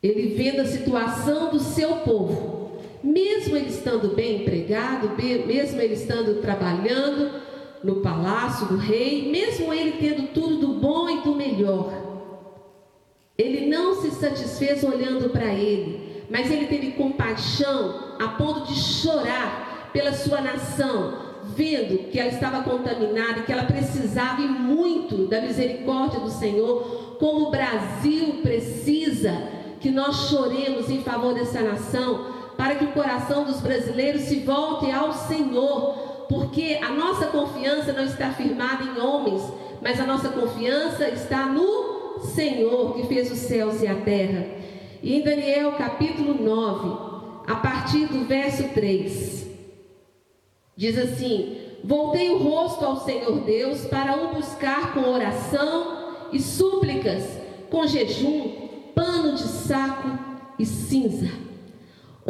[0.00, 2.57] ele vendo a situação do seu povo,
[3.02, 5.10] mesmo ele estando bem empregado,
[5.46, 7.48] mesmo ele estando trabalhando,
[7.82, 11.92] no palácio do rei, mesmo ele tendo tudo do bom e do melhor.
[13.36, 19.90] Ele não se satisfez olhando para ele, mas ele teve compaixão a ponto de chorar
[19.92, 25.40] pela sua nação, vendo que ela estava contaminada e que ela precisava e muito da
[25.40, 29.32] misericórdia do Senhor, como o Brasil precisa
[29.80, 34.90] que nós choremos em favor dessa nação, para que o coração dos brasileiros se volte
[34.90, 39.40] ao Senhor, porque a nossa confiança não está firmada em homens,
[39.80, 44.44] mas a nossa confiança está no Senhor que fez os céus e a terra.
[45.00, 49.46] E em Daniel capítulo 9, a partir do verso 3,
[50.76, 57.22] diz assim: Voltei o rosto ao Senhor Deus para o buscar com oração e súplicas,
[57.70, 58.50] com jejum,
[58.96, 60.08] pano de saco
[60.58, 61.47] e cinza.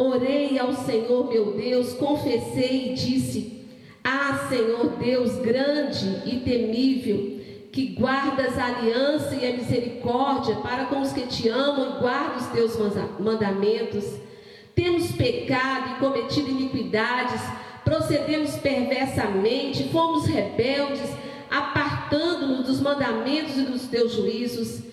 [0.01, 3.67] Orei ao Senhor meu Deus, confessei e disse:
[4.05, 7.41] Ah, Senhor Deus grande e temível,
[7.73, 12.37] que guardas a aliança e a misericórdia para com os que te amam e guardam
[12.37, 12.77] os teus
[13.19, 14.05] mandamentos.
[14.73, 17.41] Temos pecado e cometido iniquidades,
[17.85, 21.11] procedemos perversamente, fomos rebeldes,
[21.51, 24.88] apartando-nos dos mandamentos e dos teus juízos.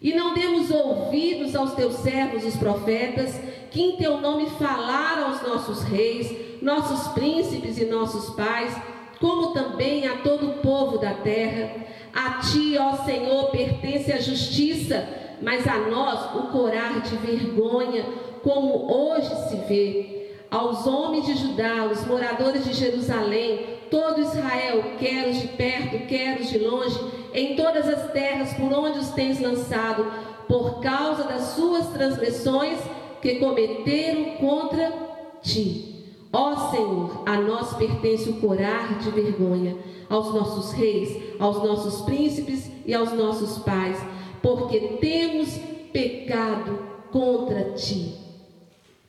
[0.00, 3.40] E não demos ouvidos aos teus servos, os profetas,
[3.70, 8.74] que em teu nome falaram aos nossos reis, nossos príncipes e nossos pais,
[9.20, 11.74] como também a todo o povo da terra.
[12.14, 15.08] A ti, ó Senhor, pertence a justiça,
[15.42, 18.04] mas a nós o corar de vergonha,
[18.42, 20.15] como hoje se vê.
[20.56, 26.40] Aos homens de Judá, os moradores de Jerusalém, todo Israel, quer os de perto, quer
[26.40, 26.98] os de longe,
[27.34, 30.10] em todas as terras por onde os tens lançado,
[30.48, 32.78] por causa das suas transgressões
[33.20, 34.94] que cometeram contra
[35.42, 36.06] ti.
[36.32, 39.76] Ó Senhor, a nós pertence o corar de vergonha,
[40.08, 43.98] aos nossos reis, aos nossos príncipes e aos nossos pais,
[44.40, 45.58] porque temos
[45.92, 46.78] pecado
[47.12, 48.14] contra ti.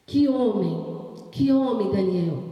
[0.06, 1.07] Que homem,
[1.38, 2.44] que homem, Daniel,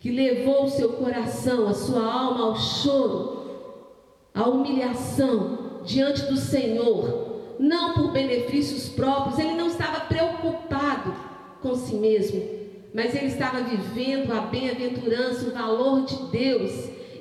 [0.00, 3.42] que levou o seu coração, a sua alma ao choro,
[4.34, 11.14] à humilhação diante do Senhor, não por benefícios próprios, ele não estava preocupado
[11.60, 12.42] com si mesmo,
[12.94, 16.72] mas ele estava vivendo a bem-aventurança, o valor de Deus.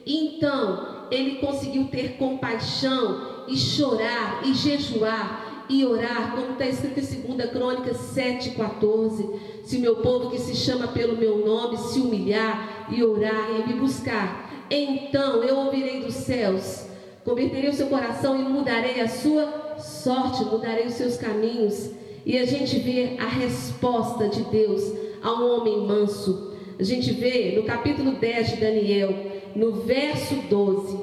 [0.06, 7.36] Então, ele conseguiu ter compaixão e chorar e jejuar e orar, como está escrito em
[7.36, 9.40] 2 Crônicas 7,14.
[9.64, 13.80] Se meu povo que se chama pelo meu nome se humilhar e orar e me
[13.80, 16.86] buscar, então eu ouvirei dos céus,
[17.24, 21.92] converterei o seu coração e mudarei a sua sorte, mudarei os seus caminhos.
[22.26, 24.84] E a gente vê a resposta de Deus
[25.22, 26.54] a um homem manso.
[26.78, 29.16] A gente vê no capítulo 10 de Daniel,
[29.56, 30.98] no verso 12.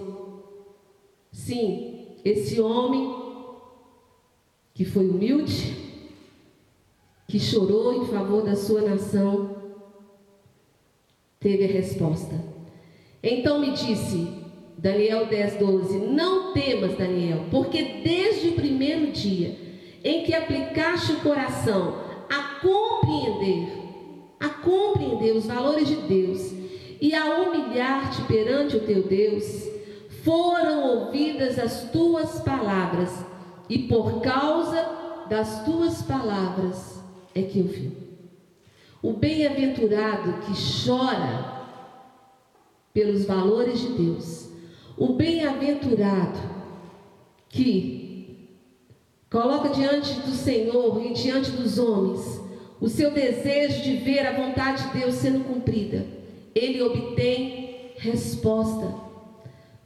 [1.30, 3.21] Sim, esse homem
[4.82, 5.76] que foi humilde,
[7.28, 9.54] que chorou em favor da sua nação,
[11.38, 12.34] teve a resposta.
[13.22, 14.26] Então me disse,
[14.76, 19.56] Daniel 10, 12: Não temas, Daniel, porque desde o primeiro dia
[20.02, 23.68] em que aplicaste o coração a compreender,
[24.40, 26.52] a compreender os valores de Deus
[27.00, 29.64] e a humilhar-te perante o teu Deus,
[30.24, 33.31] foram ouvidas as tuas palavras,
[33.68, 37.00] e por causa das tuas palavras
[37.34, 37.96] é que eu vi.
[39.02, 40.52] O bem-aventurado que
[40.86, 41.62] chora
[42.92, 44.48] pelos valores de Deus,
[44.96, 46.38] o bem-aventurado
[47.48, 48.48] que
[49.30, 52.40] coloca diante do Senhor e diante dos homens
[52.80, 56.04] o seu desejo de ver a vontade de Deus sendo cumprida,
[56.52, 58.92] ele obtém resposta.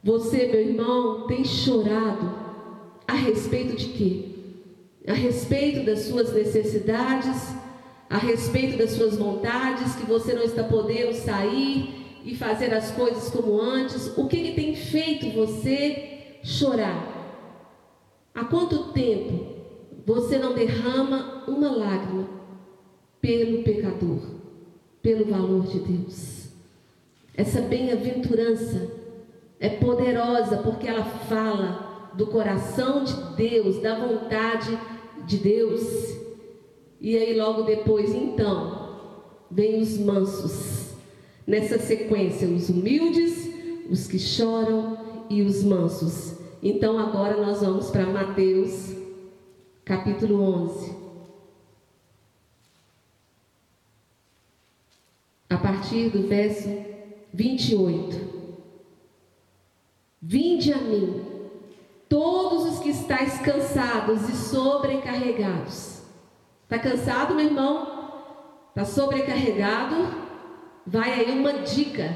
[0.03, 2.46] Você, meu irmão, tem chorado
[3.07, 4.37] a respeito de quê?
[5.07, 7.55] a respeito das suas necessidades,
[8.09, 13.29] a respeito das suas vontades, que você não está podendo sair e fazer as coisas
[13.29, 14.17] como antes.
[14.17, 17.15] O que, que tem feito você chorar?
[18.35, 19.55] Há quanto tempo
[20.05, 22.27] você não derrama uma lágrima
[23.21, 24.19] pelo pecador,
[25.01, 26.49] pelo valor de Deus?
[27.33, 28.91] Essa bem-aventurança
[29.59, 31.86] é poderosa porque ela fala
[32.17, 34.97] do coração de Deus, da vontade de
[35.27, 36.17] de Deus.
[36.99, 40.95] E aí logo depois, então, vem os mansos.
[41.45, 43.49] Nessa sequência, os humildes,
[43.89, 46.37] os que choram e os mansos.
[46.63, 48.95] Então agora nós vamos para Mateus,
[49.85, 50.97] capítulo 11.
[55.49, 56.67] A partir do verso
[57.33, 58.37] 28.
[60.21, 61.36] Vinde a mim,
[62.09, 66.01] todos os que estáis cansados e sobrecarregados.
[66.63, 67.87] Está cansado, meu irmão?
[68.69, 69.95] Está sobrecarregado?
[70.85, 72.15] Vai aí uma dica,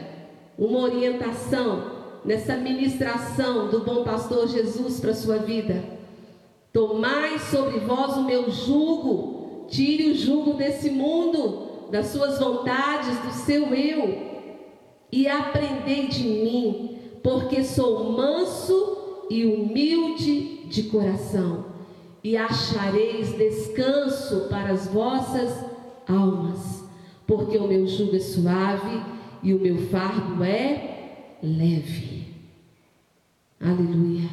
[0.58, 1.92] uma orientação
[2.24, 5.84] nessa ministração do bom pastor Jesus para a sua vida.
[6.72, 13.32] Tomai sobre vós o meu jugo, tire o jugo desse mundo, das suas vontades, do
[13.32, 14.32] seu eu,
[15.12, 21.66] e aprendei de mim, porque sou manso e humilde de coração,
[22.24, 25.66] e achareis descanso para as vossas
[26.08, 26.84] almas,
[27.26, 29.02] porque o meu jugo é suave
[29.42, 32.28] e o meu fardo é leve.
[33.60, 34.30] Aleluia.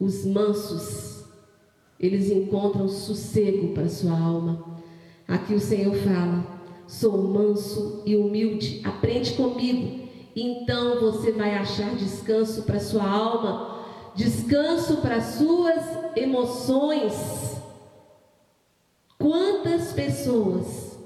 [0.00, 1.24] Os mansos,
[1.98, 4.80] eles encontram sossego para sua alma.
[5.28, 6.44] Aqui o Senhor fala:
[6.86, 10.02] sou manso e humilde, aprende comigo.
[10.34, 13.71] Então você vai achar descanso para sua alma,
[14.14, 15.82] descanso para as suas
[16.16, 17.12] emoções.
[19.18, 20.98] Quantas pessoas,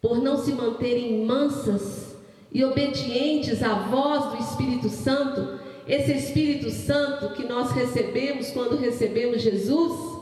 [0.00, 2.16] por não se manterem mansas
[2.52, 9.40] e obedientes à voz do Espírito Santo, esse Espírito Santo que nós recebemos quando recebemos
[9.40, 10.18] Jesus,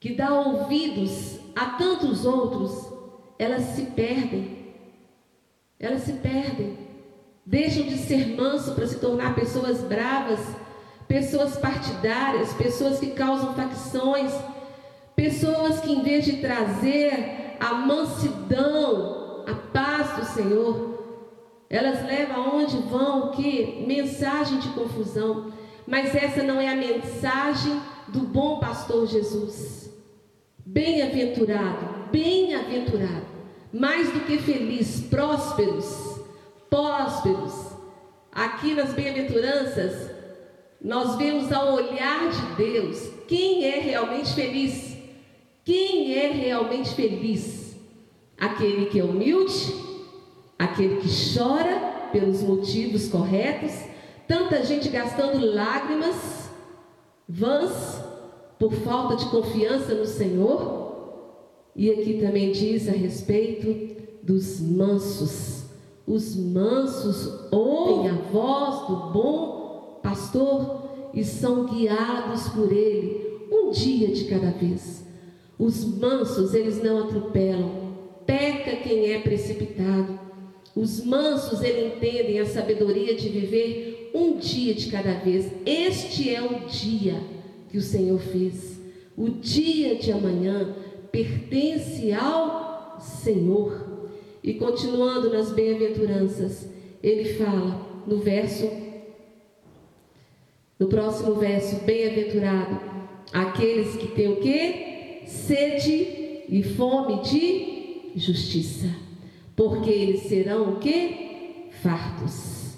[0.00, 2.90] que dá ouvidos a tantos outros,
[3.38, 4.74] elas se perdem.
[5.78, 6.89] Elas se perdem.
[7.50, 10.38] Deixam de ser manso para se tornar pessoas bravas,
[11.08, 14.32] pessoas partidárias, pessoas que causam facções,
[15.16, 21.26] pessoas que em vez de trazer a mansidão, a paz do Senhor,
[21.68, 23.84] elas levam aonde vão o que?
[23.84, 25.52] Mensagem de confusão.
[25.88, 29.92] Mas essa não é a mensagem do bom pastor Jesus.
[30.64, 33.26] Bem-aventurado, bem-aventurado,
[33.72, 36.10] mais do que feliz, prósperos,
[36.70, 37.39] prósperos.
[38.40, 40.08] Aqui nas bem-aventuranças,
[40.80, 44.96] nós vemos ao olhar de Deus quem é realmente feliz.
[45.62, 47.76] Quem é realmente feliz?
[48.38, 49.74] Aquele que é humilde,
[50.58, 53.72] aquele que chora pelos motivos corretos,
[54.26, 56.48] tanta gente gastando lágrimas
[57.28, 58.02] vãs
[58.58, 61.74] por falta de confiança no Senhor.
[61.76, 65.59] E aqui também diz a respeito dos mansos.
[66.06, 74.08] Os mansos ouvem a voz do bom pastor e são guiados por ele, um dia
[74.08, 75.04] de cada vez.
[75.58, 77.90] Os mansos, eles não atropelam.
[78.26, 80.20] Peca quem é precipitado
[80.74, 85.50] os mansos, eles entendem a sabedoria de viver um dia de cada vez.
[85.66, 87.20] Este é o dia
[87.68, 88.80] que o Senhor fez.
[89.16, 90.74] O dia de amanhã
[91.10, 93.89] pertence ao Senhor.
[94.42, 96.68] E continuando nas bem-aventuranças,
[97.02, 98.70] ele fala no verso,
[100.78, 102.80] no próximo verso, bem-aventurado,
[103.32, 105.22] aqueles que têm o que?
[105.26, 108.88] Sede e fome de justiça
[109.60, 111.68] porque eles serão o que?
[111.82, 112.76] Fartos.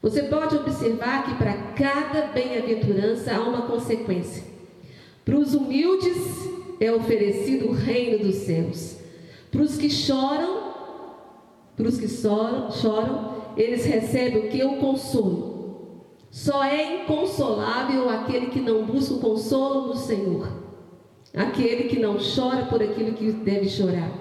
[0.00, 4.42] Você pode observar que para cada bem-aventurança há uma consequência.
[5.26, 6.16] Para os humildes
[6.80, 8.96] é oferecido o reino dos céus.
[9.50, 10.71] Para os que choram,
[11.76, 14.62] para os que choram, eles recebem o que?
[14.62, 15.52] O consolo.
[16.30, 20.48] Só é inconsolável aquele que não busca o consolo no Senhor.
[21.34, 24.12] Aquele que não chora por aquilo que deve chorar.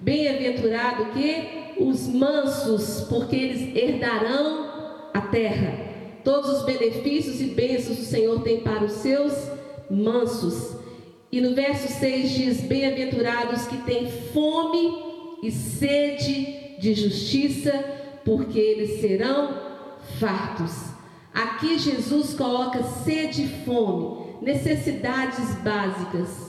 [0.00, 4.66] Bem-aventurado que os mansos, porque eles herdarão
[5.14, 5.86] a terra.
[6.24, 9.32] Todos os benefícios e bênçãos o Senhor tem para os seus
[9.90, 10.76] mansos.
[11.30, 14.98] E no verso 6 diz: Bem-aventurados que têm fome
[15.42, 17.72] e sede de justiça,
[18.24, 19.54] porque eles serão
[20.18, 20.88] fartos.
[21.34, 26.48] Aqui Jesus coloca sede e fome, necessidades básicas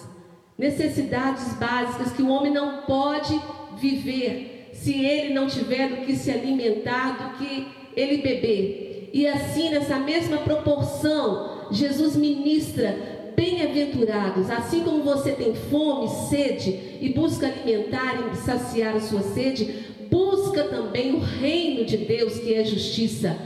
[0.59, 3.39] necessidades básicas que o homem não pode
[3.77, 9.09] viver se ele não tiver do que se alimentar, do que ele beber.
[9.13, 17.13] E assim, nessa mesma proporção, Jesus ministra bem-aventurados, assim como você tem fome, sede e
[17.15, 22.64] busca alimentar e saciar a sua sede, busca também o reino de Deus, que é
[22.64, 23.38] justiça.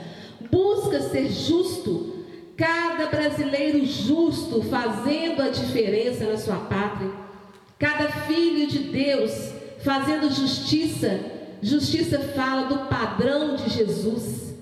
[0.51, 2.14] Busca ser justo,
[2.55, 7.11] Cada brasileiro justo fazendo a diferença na sua pátria.
[7.80, 11.20] Cada filho de Deus fazendo justiça.
[11.61, 14.53] Justiça fala do padrão de Jesus.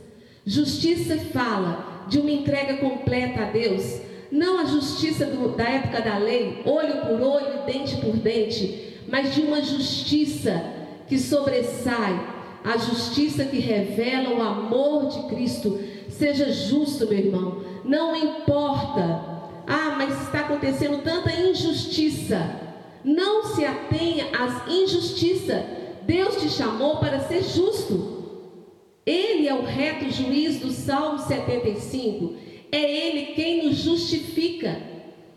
[0.45, 3.99] Justiça fala de uma entrega completa a Deus.
[4.31, 9.35] Não a justiça do, da época da lei, olho por olho, dente por dente, mas
[9.35, 10.63] de uma justiça
[11.11, 12.25] que sobressai,
[12.63, 15.77] a justiça que revela o amor de Cristo.
[16.07, 17.61] Seja justo, meu irmão.
[17.83, 19.01] Não importa.
[19.67, 22.55] Ah, mas está acontecendo tanta injustiça.
[23.03, 25.61] Não se atenha às injustiças.
[26.03, 28.61] Deus te chamou para ser justo.
[29.05, 32.35] Ele é o reto juiz do Salmo 75.
[32.71, 34.81] É Ele quem nos justifica.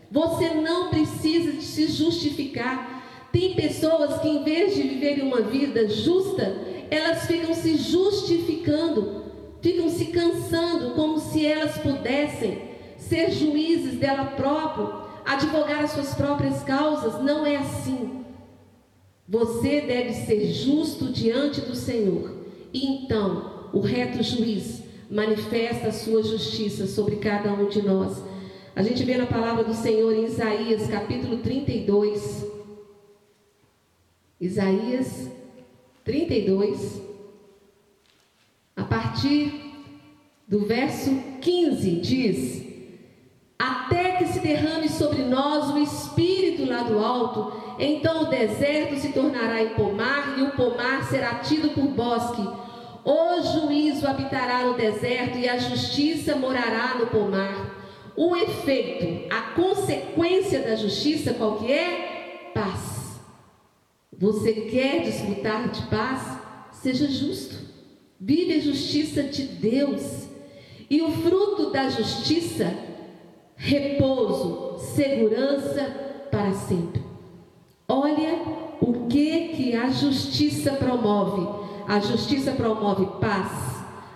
[0.09, 2.94] Você não precisa se justificar.
[3.35, 6.55] Tem pessoas que, em vez de viverem uma vida justa,
[6.89, 9.25] elas ficam se justificando,
[9.61, 12.61] ficam se cansando, como se elas pudessem
[12.97, 17.21] ser juízes dela própria, advogar as suas próprias causas.
[17.21, 18.23] Não é assim.
[19.27, 22.37] Você deve ser justo diante do Senhor.
[22.71, 24.81] E então, o reto juiz
[25.11, 28.23] manifesta a sua justiça sobre cada um de nós.
[28.73, 32.54] A gente vê na palavra do Senhor em Isaías, capítulo 32.
[34.39, 35.31] Isaías
[36.03, 37.01] 32,
[38.75, 39.53] a partir
[40.45, 41.09] do verso
[41.39, 42.65] 15, diz:
[43.57, 49.13] Até que se derrame sobre nós o Espírito lá do alto, então o deserto se
[49.13, 52.45] tornará em pomar e o pomar será tido por bosque.
[53.05, 57.73] O juízo habitará no deserto e a justiça morará no pomar.
[58.17, 62.51] O efeito, a consequência da justiça, qual que é?
[62.53, 62.94] Paz.
[64.17, 66.39] Você quer desfrutar de paz?
[66.71, 67.55] Seja justo.
[68.19, 70.27] Vive a justiça de Deus.
[70.89, 72.73] E o fruto da justiça,
[73.55, 75.83] repouso, segurança
[76.31, 77.03] para sempre.
[77.87, 78.39] Olha
[78.81, 81.65] o que que a justiça promove.
[81.87, 83.51] A justiça promove paz.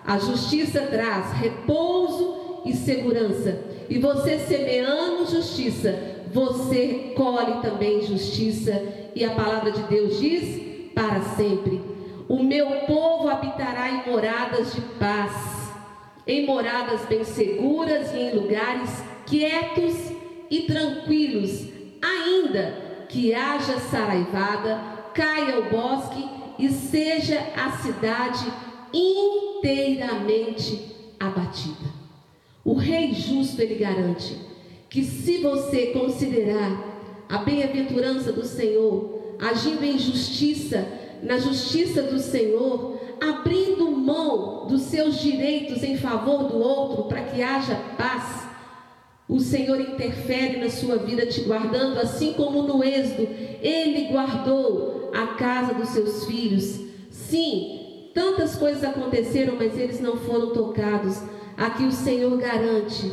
[0.04, 3.58] A justiça traz repouso e segurança.
[3.88, 11.22] E você semeando justiça, você colhe também justiça e a palavra de Deus diz: para
[11.22, 11.80] sempre.
[12.28, 15.72] O meu povo habitará em moradas de paz,
[16.26, 19.96] em moradas bem seguras e em lugares quietos
[20.48, 21.66] e tranquilos,
[22.00, 24.80] ainda que haja saraivada,
[25.12, 26.24] caia o bosque
[26.58, 28.46] e seja a cidade
[28.92, 31.90] inteiramente abatida.
[32.64, 34.49] O rei justo ele garante
[34.90, 40.84] que se você considerar a bem-aventurança do Senhor, agindo em justiça,
[41.22, 47.40] na justiça do Senhor, abrindo mão dos seus direitos em favor do outro para que
[47.40, 48.48] haja paz.
[49.28, 53.28] O Senhor interfere na sua vida, te guardando, assim como no Êxodo,
[53.62, 56.80] Ele guardou a casa dos seus filhos.
[57.10, 61.22] Sim, tantas coisas aconteceram, mas eles não foram tocados.
[61.56, 63.12] Aqui o Senhor garante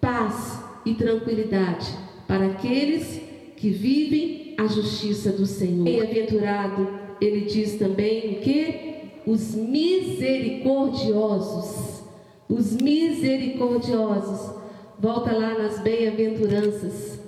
[0.00, 1.86] paz e tranquilidade
[2.26, 3.20] para aqueles
[3.56, 5.84] que vivem a justiça do Senhor.
[5.84, 6.88] Bem-aventurado,
[7.20, 8.94] ele diz também que?
[9.26, 12.02] Os misericordiosos.
[12.48, 14.54] Os misericordiosos.
[14.98, 17.20] Volta lá nas bem-aventuranças.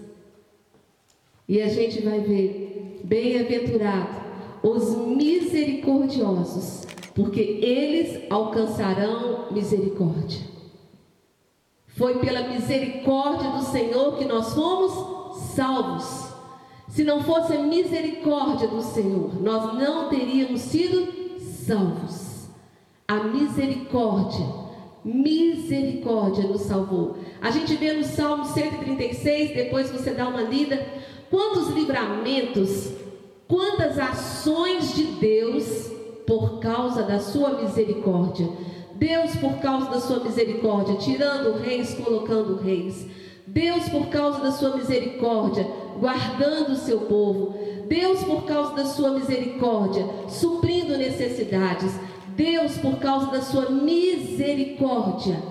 [1.48, 4.26] E a gente vai ver, bem-aventurado
[4.62, 10.55] os misericordiosos, porque eles alcançarão misericórdia.
[11.96, 16.26] Foi pela misericórdia do Senhor que nós fomos salvos.
[16.88, 22.48] Se não fosse a misericórdia do Senhor, nós não teríamos sido salvos.
[23.08, 24.46] A misericórdia,
[25.02, 27.16] misericórdia nos salvou.
[27.40, 30.86] A gente vê no Salmo 136, depois você dá uma lida,
[31.30, 32.92] quantos livramentos,
[33.48, 35.90] quantas ações de Deus
[36.26, 38.48] por causa da sua misericórdia.
[38.98, 43.06] Deus, por causa da sua misericórdia, tirando reis, colocando reis.
[43.46, 45.66] Deus, por causa da sua misericórdia,
[45.98, 47.54] guardando o seu povo.
[47.88, 51.92] Deus, por causa da sua misericórdia, suprindo necessidades.
[52.34, 55.42] Deus, por causa da sua misericórdia,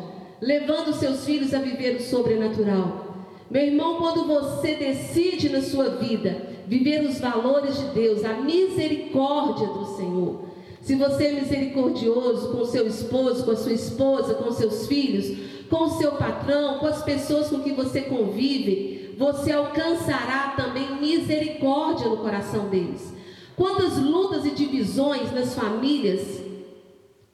[0.41, 3.05] levando seus filhos a viver o sobrenatural.
[3.49, 6.35] Meu irmão, quando você decide na sua vida
[6.67, 10.44] viver os valores de Deus, a misericórdia do Senhor,
[10.85, 15.35] se você é misericordioso com seu esposo, com a sua esposa, com seus filhos,
[15.67, 22.07] com o seu patrão, com as pessoas com que você convive, você alcançará também misericórdia
[22.07, 23.11] no coração deles.
[23.55, 26.39] Quantas lutas e divisões nas famílias,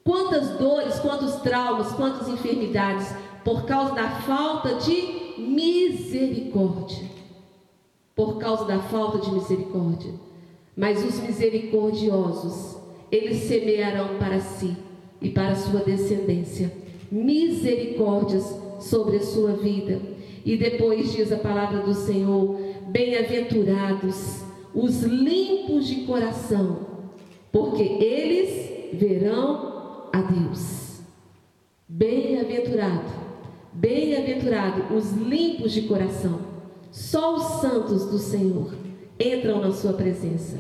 [0.02, 7.04] quantas dores, quantos traumas, quantas enfermidades, por causa da falta de misericórdia.
[8.16, 10.14] Por causa da falta de misericórdia.
[10.74, 12.80] Mas os misericordiosos,
[13.12, 14.76] eles semearão para si
[15.22, 16.82] e para sua descendência
[17.12, 20.00] misericórdias sobre a sua vida.
[20.46, 22.58] E depois diz a palavra do Senhor:
[22.88, 24.42] Bem-aventurados
[24.74, 26.80] os limpos de coração,
[27.52, 31.02] porque eles verão a Deus.
[31.88, 33.12] Bem-aventurado,
[33.74, 36.40] bem-aventurado os limpos de coração.
[36.90, 38.74] Só os santos do Senhor
[39.20, 40.58] entram na sua presença.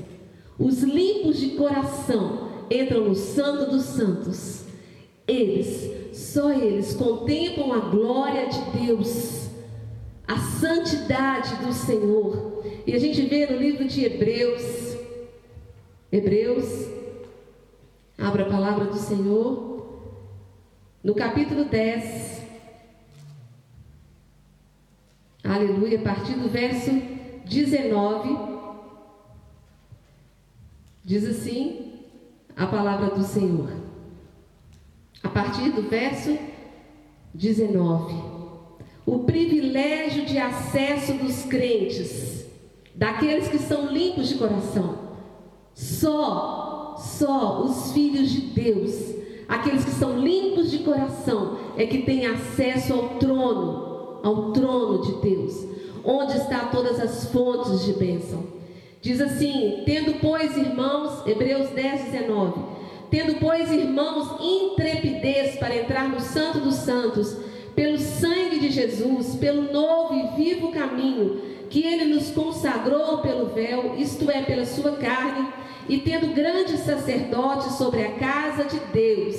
[0.62, 4.64] Os limpos de coração entram no Santo dos Santos.
[5.28, 9.50] Eles, só eles, contemplam a glória de Deus,
[10.28, 12.64] a santidade do Senhor.
[12.86, 14.98] E a gente vê no livro de Hebreus,
[16.12, 16.88] Hebreus,
[18.16, 19.72] abra a palavra do Senhor,
[21.04, 22.42] no capítulo 10,
[25.44, 26.92] aleluia, a partir do verso
[27.46, 28.31] 19,
[31.12, 31.92] diz assim
[32.56, 33.70] a palavra do Senhor.
[35.22, 36.38] A partir do verso
[37.34, 38.16] 19.
[39.06, 42.46] O privilégio de acesso dos crentes,
[42.96, 45.00] daqueles que são limpos de coração.
[45.74, 49.14] Só, só os filhos de Deus,
[49.50, 55.14] aqueles que são limpos de coração, é que têm acesso ao trono, ao trono de
[55.22, 55.66] Deus,
[56.06, 58.61] onde está todas as fontes de bênção.
[59.02, 62.82] Diz assim: Tendo, pois, irmãos, Hebreus 10, 19
[63.12, 67.36] Tendo, pois, irmãos, intrepidez para entrar no Santo dos Santos,
[67.76, 73.96] pelo sangue de Jesus, pelo novo e vivo caminho que ele nos consagrou pelo véu,
[73.98, 75.50] isto é, pela sua carne,
[75.90, 79.36] e tendo grande sacerdote sobre a casa de Deus,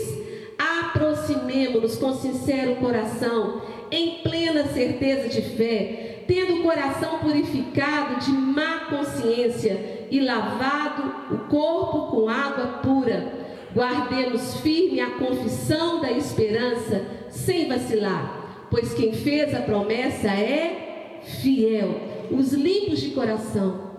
[0.59, 8.87] aproximemo-nos com sincero coração, em plena certeza de fé, tendo o coração purificado de má
[8.91, 13.43] consciência e lavado o corpo com água pura
[13.75, 22.01] Guardemos firme a confissão da esperança, sem vacilar, pois quem fez a promessa é fiel.
[22.31, 23.93] Os limpos de coração,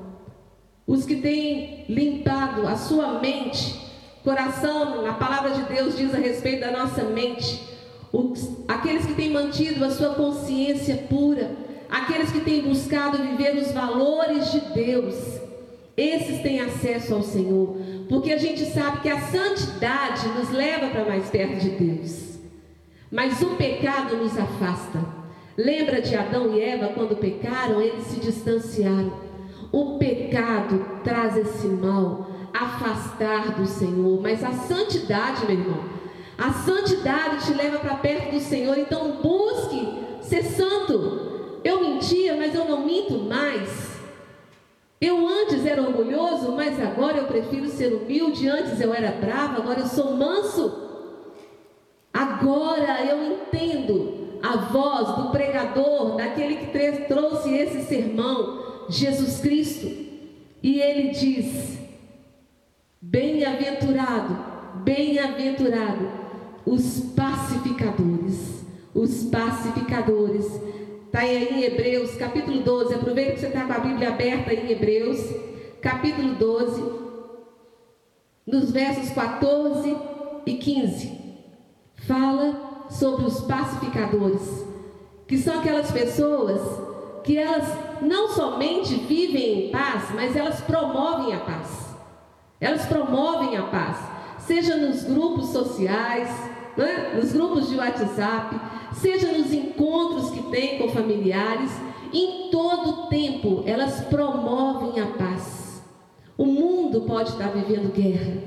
[0.85, 3.75] os que têm limpado a sua mente,
[4.23, 7.59] coração, a palavra de Deus diz a respeito da nossa mente,
[8.11, 11.49] os, aqueles que têm mantido a sua consciência pura,
[11.93, 15.15] aqueles que têm buscado viver os valores de Deus,
[15.95, 17.77] esses têm acesso ao Senhor.
[18.09, 22.39] Porque a gente sabe que a santidade nos leva para mais perto de Deus.
[23.11, 25.05] Mas o pecado nos afasta.
[25.55, 29.13] Lembra de Adão e Eva quando pecaram, eles se distanciaram.
[29.71, 35.83] O pecado traz esse mal, afastar do Senhor, mas a santidade, meu irmão,
[36.37, 41.32] a santidade te leva para perto do Senhor, então busque ser santo.
[41.63, 43.93] Eu mentia, mas eu não minto mais.
[44.99, 48.47] Eu antes era orgulhoso, mas agora eu prefiro ser humilde.
[48.47, 50.81] Antes eu era bravo, agora eu sou manso.
[52.13, 59.87] Agora eu entendo a voz do pregador, daquele que trouxe esse sermão, Jesus Cristo.
[60.61, 61.79] E ele diz:
[63.01, 64.37] Bem-aventurado,
[64.83, 66.09] bem-aventurado
[66.65, 70.45] os pacificadores, os pacificadores
[71.13, 72.95] Está aí em Hebreus, capítulo 12.
[72.95, 75.19] Aproveita que você está com a Bíblia aberta em Hebreus,
[75.79, 76.83] capítulo 12,
[78.47, 79.95] nos versos 14
[80.43, 81.11] e 15.
[82.07, 84.65] Fala sobre os pacificadores,
[85.27, 86.59] que são aquelas pessoas
[87.23, 87.67] que elas
[88.01, 91.93] não somente vivem em paz, mas elas promovem a paz.
[92.59, 93.97] Elas promovem a paz,
[94.47, 96.27] seja nos grupos sociais,
[96.77, 97.13] né?
[97.15, 98.59] nos grupos de WhatsApp,
[98.93, 101.71] seja nos encontros que tem com familiares,
[102.13, 105.83] em todo tempo elas promovem a paz.
[106.37, 108.41] O mundo pode estar vivendo guerra,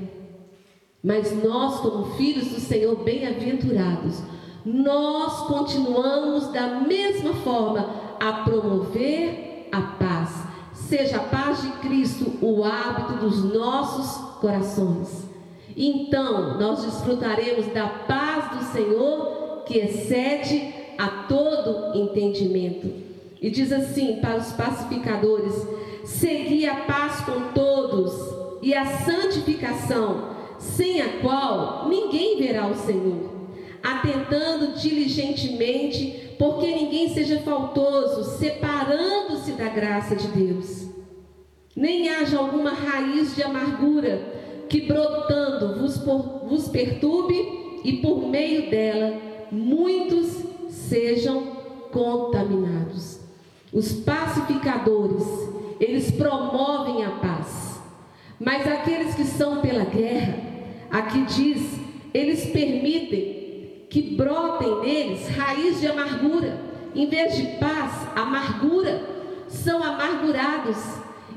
[1.03, 4.21] mas nós, como filhos do Senhor, bem-aventurados,
[4.65, 10.29] nós continuamos da mesma forma a promover a paz.
[10.73, 15.26] Seja a paz de Cristo o hábito dos nossos corações.
[15.79, 22.91] Então, nós desfrutaremos da paz do Senhor que excede a todo entendimento.
[23.39, 25.53] E diz assim para os pacificadores:
[26.03, 28.11] segui a paz com todos
[28.63, 33.29] e a santificação, sem a qual ninguém verá o Senhor,
[33.83, 40.87] atentando diligentemente, porque ninguém seja faltoso, separando-se da graça de Deus.
[41.75, 44.36] Nem haja alguma raiz de amargura
[44.69, 49.13] que brotando vos, por, vos perturbe e por meio dela
[49.51, 51.57] muitos sejam
[51.91, 53.19] contaminados.
[53.71, 55.25] Os pacificadores,
[55.79, 57.81] eles promovem a paz.
[58.39, 60.37] Mas aqueles que são pela guerra,
[60.91, 61.79] aqui diz,
[62.13, 66.59] eles permitem que brotem neles raiz de amargura.
[66.95, 69.01] Em vez de paz, amargura,
[69.47, 70.77] são amargurados.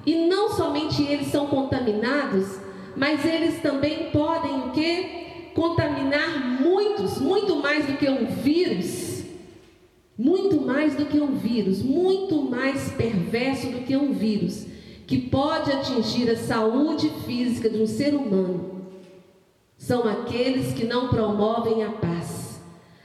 [0.05, 2.59] E não somente eles são contaminados,
[3.01, 5.07] mas eles também podem o quê?
[5.55, 9.24] Contaminar muitos, muito mais do que um vírus.
[10.18, 14.66] Muito mais do que um vírus, muito mais perverso do que um vírus,
[15.07, 18.82] que pode atingir a saúde física de um ser humano.
[19.78, 22.61] São aqueles que não promovem a paz.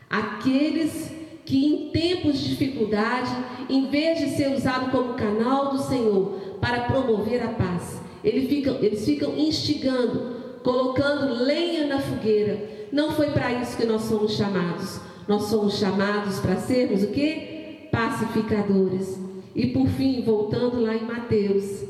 [0.10, 1.10] Aqueles
[1.46, 3.32] que em tempos de dificuldade,
[3.70, 8.78] em vez de ser usado como canal do Senhor para promover a paz, eles ficam,
[8.82, 12.58] eles ficam instigando, colocando lenha na fogueira.
[12.92, 15.00] Não foi para isso que nós somos chamados.
[15.28, 17.88] Nós somos chamados para sermos o que?
[17.92, 19.20] Pacificadores.
[19.54, 21.84] E por fim, voltando lá em Mateus,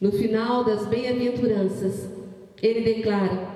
[0.00, 2.08] no final das bem-aventuranças,
[2.62, 3.48] ele declara,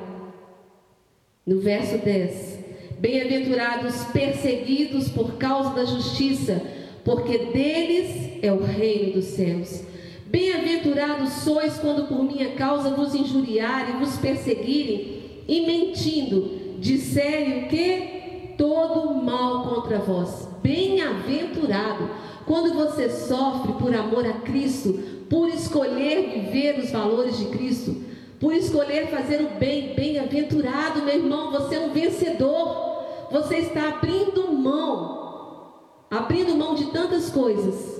[1.46, 2.58] no verso 10:
[2.98, 6.62] Bem-aventurados perseguidos por causa da justiça,
[7.02, 9.89] porque deles é o reino dos céus.
[10.30, 18.54] Bem-aventurados sois quando por minha causa vos injuriarem, vos perseguirem e mentindo, disserem o que?
[18.56, 20.48] Todo mal contra vós.
[20.62, 22.08] Bem-aventurado
[22.46, 24.92] quando você sofre por amor a Cristo,
[25.28, 27.96] por escolher viver os valores de Cristo,
[28.38, 29.94] por escolher fazer o bem.
[29.94, 32.90] Bem-aventurado, meu irmão, você é um vencedor
[33.30, 35.72] você está abrindo mão,
[36.10, 37.99] abrindo mão de tantas coisas,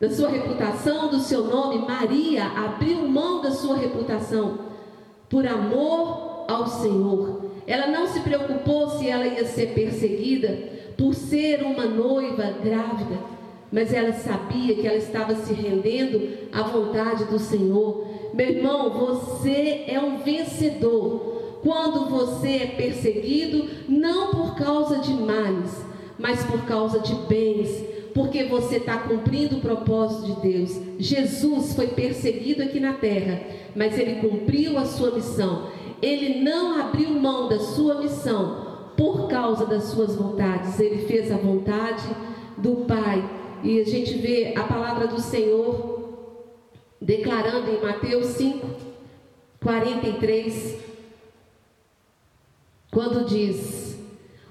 [0.00, 1.86] da sua reputação, do seu nome.
[1.86, 4.58] Maria abriu mão da sua reputação
[5.28, 7.50] por amor ao Senhor.
[7.66, 10.58] Ela não se preocupou se ela ia ser perseguida
[10.96, 13.18] por ser uma noiva grávida,
[13.70, 18.06] mas ela sabia que ela estava se rendendo à vontade do Senhor.
[18.32, 25.84] Meu irmão, você é um vencedor quando você é perseguido, não por causa de males,
[26.18, 30.80] mas por causa de bens, porque você está cumprindo o propósito de Deus.
[30.98, 33.40] Jesus foi perseguido aqui na terra,
[33.74, 35.68] mas ele cumpriu a sua missão.
[36.02, 41.36] Ele não abriu mão da sua missão por causa das suas vontades, ele fez a
[41.36, 42.06] vontade
[42.58, 43.28] do Pai.
[43.62, 46.00] E a gente vê a palavra do Senhor
[47.00, 48.66] declarando em Mateus 5,
[49.60, 50.90] 43
[52.90, 53.79] quando diz: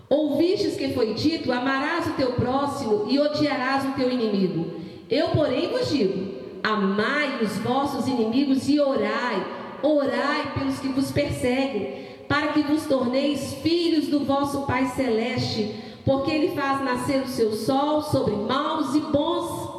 [0.10, 4.66] Ouvistes que foi dito: Amarás o teu próximo e odiarás o teu inimigo.
[5.10, 6.34] Eu, porém, vos digo:
[6.64, 9.46] Amai os vossos inimigos e orai,
[9.84, 16.32] orai pelos que vos perseguem, para que vos torneis filhos do vosso Pai Celeste, porque
[16.32, 19.70] Ele faz nascer o seu sol sobre maus e bons.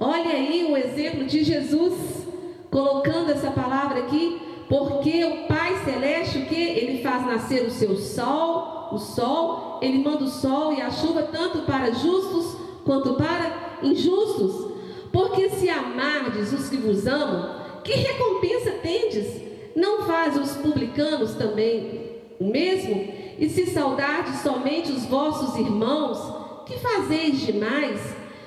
[0.00, 2.26] Olha aí o exemplo de Jesus,
[2.70, 6.60] colocando essa palavra aqui porque o Pai Celeste, o que?
[6.60, 11.22] Ele faz nascer o seu sol, o sol, ele manda o sol e a chuva
[11.24, 14.72] tanto para justos quanto para injustos.
[15.12, 19.42] Porque se amardes os que vos amam, que recompensa tendes?
[19.76, 23.12] Não faz os publicanos também o mesmo?
[23.38, 26.18] E se saudardes somente os vossos irmãos,
[26.66, 28.00] que fazeis demais?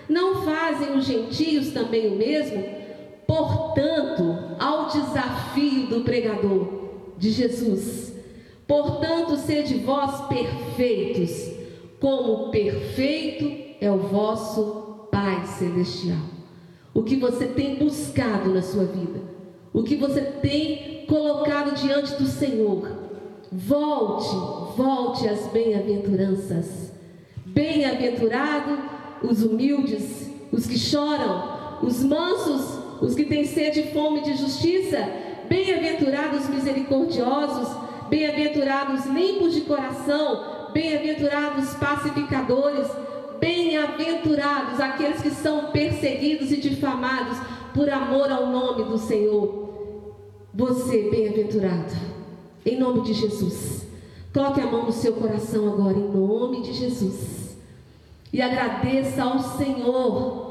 [0.10, 2.64] Não fazem os gentios também o mesmo?
[3.26, 6.68] Portanto, ao desafio do pregador
[7.18, 8.14] de Jesus,
[8.68, 11.52] portanto, sede vós perfeitos,
[12.00, 16.20] como perfeito é o vosso Pai Celestial.
[16.94, 19.22] O que você tem buscado na sua vida,
[19.74, 22.92] o que você tem colocado diante do Senhor,
[23.52, 24.36] volte,
[24.76, 26.92] volte às bem-aventuranças.
[27.46, 28.78] Bem-aventurado
[29.24, 34.98] os humildes, os que choram, os mansos os que têm sede e fome de justiça,
[35.48, 37.70] bem-aventurados misericordiosos,
[38.10, 42.88] bem-aventurados limpos de coração, bem-aventurados pacificadores,
[43.40, 47.38] bem-aventurados aqueles que são perseguidos e difamados
[47.74, 49.68] por amor ao nome do Senhor.
[50.54, 51.94] Você, bem-aventurado,
[52.66, 53.86] em nome de Jesus.
[54.34, 57.58] Coloque a mão no seu coração agora, em nome de Jesus.
[58.32, 60.48] E agradeça ao Senhor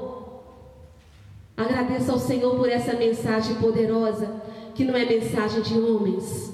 [1.57, 4.29] Agradeça ao Senhor por essa mensagem poderosa,
[4.75, 6.53] que não é mensagem de homens,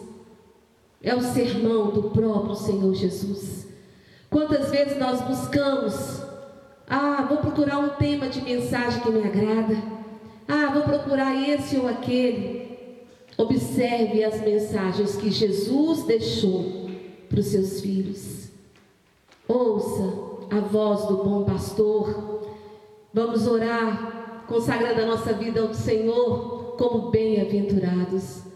[1.02, 3.66] é o sermão do próprio Senhor Jesus.
[4.30, 6.22] Quantas vezes nós buscamos,
[6.88, 9.76] ah, vou procurar um tema de mensagem que me agrada,
[10.48, 12.62] ah, vou procurar esse ou aquele.
[13.36, 16.90] Observe as mensagens que Jesus deixou
[17.28, 18.48] para os seus filhos.
[19.48, 22.42] Ouça a voz do bom pastor.
[23.12, 28.51] Vamos orar consagrando a nossa vida ao Senhor como bem-aventurados.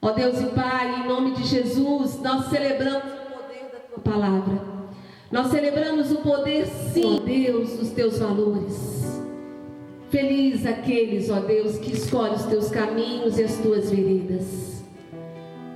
[0.00, 4.62] Ó Deus e Pai, em nome de Jesus, nós celebramos o poder da tua palavra.
[5.30, 9.20] Nós celebramos o poder, sim, Deus, dos teus valores.
[10.08, 14.84] Feliz aqueles, ó Deus, que escolhem os teus caminhos e as tuas veredas.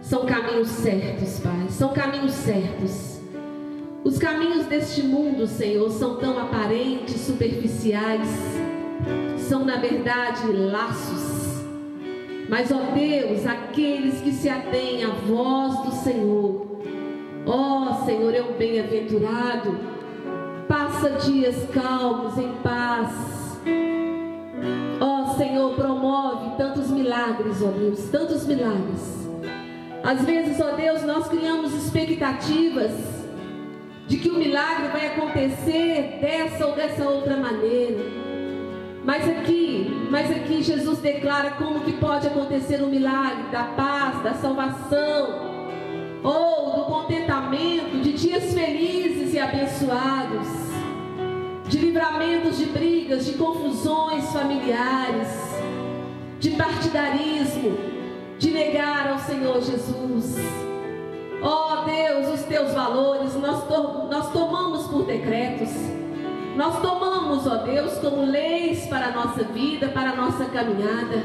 [0.00, 3.20] São caminhos certos, Pai, são caminhos certos.
[4.04, 8.28] Os caminhos deste mundo, Senhor, são tão aparentes, superficiais,
[9.48, 11.31] são na verdade laços.
[12.52, 16.66] Mas, ó Deus, aqueles que se atêm à voz do Senhor,
[17.46, 19.74] ó Senhor, um bem-aventurado,
[20.68, 23.58] passa dias calmos, em paz
[25.00, 29.26] Ó Senhor, promove tantos milagres, ó Deus, tantos milagres.
[30.04, 32.92] Às vezes, ó Deus, nós criamos expectativas
[34.06, 38.31] de que o milagre vai acontecer dessa ou dessa outra maneira.
[39.04, 44.22] Mas aqui, mas aqui Jesus declara como que pode acontecer o um milagre da paz,
[44.22, 45.52] da salvação,
[46.22, 50.62] ou do contentamento, de dias felizes e abençoados
[51.72, 55.28] de livramentos de brigas, de confusões familiares,
[56.38, 57.78] de partidarismo,
[58.38, 60.36] de negar ao Senhor Jesus.
[61.42, 65.70] Oh Deus, os teus valores nós, to nós tomamos por decretos.
[66.56, 71.22] Nós tomamos, ó Deus, como leis para a nossa vida, para a nossa caminhada.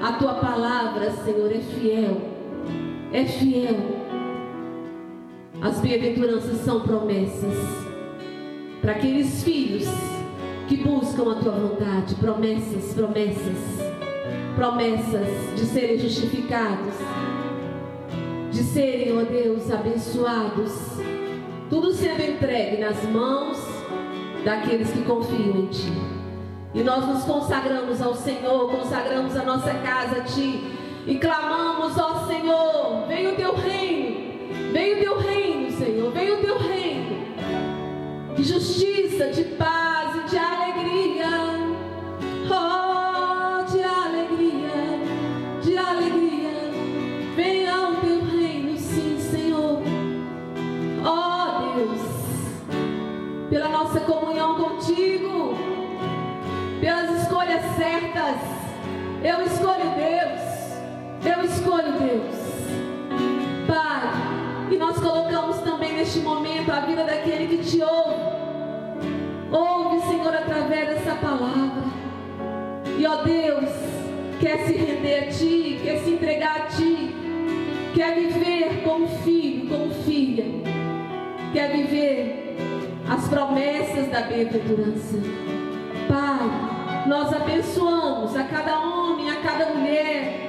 [0.00, 2.20] A tua palavra, Senhor, é fiel.
[3.12, 3.76] É fiel.
[5.60, 7.54] As bem-aventuranças são promessas
[8.80, 9.88] para aqueles filhos
[10.68, 13.58] que buscam a tua vontade, promessas, promessas,
[14.56, 16.94] promessas de serem justificados,
[18.50, 20.72] de serem, ó Deus, abençoados,
[21.68, 23.71] tudo sendo entregue nas mãos
[24.44, 25.92] daqueles que confiam em Ti.
[26.74, 30.60] E nós nos consagramos ao Senhor, consagramos a nossa casa a Ti
[31.06, 36.40] e clamamos, ó Senhor, vem o Teu reino, vem o Teu reino, Senhor, vem o
[36.40, 37.22] Teu reino
[38.36, 40.71] de justiça, de paz e de alegria.
[59.24, 61.36] Eu escolho Deus.
[61.36, 62.34] Eu escolho Deus.
[63.66, 68.42] Pai, e nós colocamos também neste momento a vida daquele que te ouve
[69.52, 71.84] Ouve, Senhor, através dessa palavra.
[72.98, 73.68] E ó Deus,
[74.40, 77.14] quer se render a Ti, quer se entregar a Ti,
[77.94, 80.46] quer viver como filho, como filha,
[81.52, 82.56] quer viver
[83.10, 85.18] as promessas da bem-aventurança.
[86.08, 86.71] Pai,
[87.06, 90.48] nós abençoamos a cada homem, a cada mulher,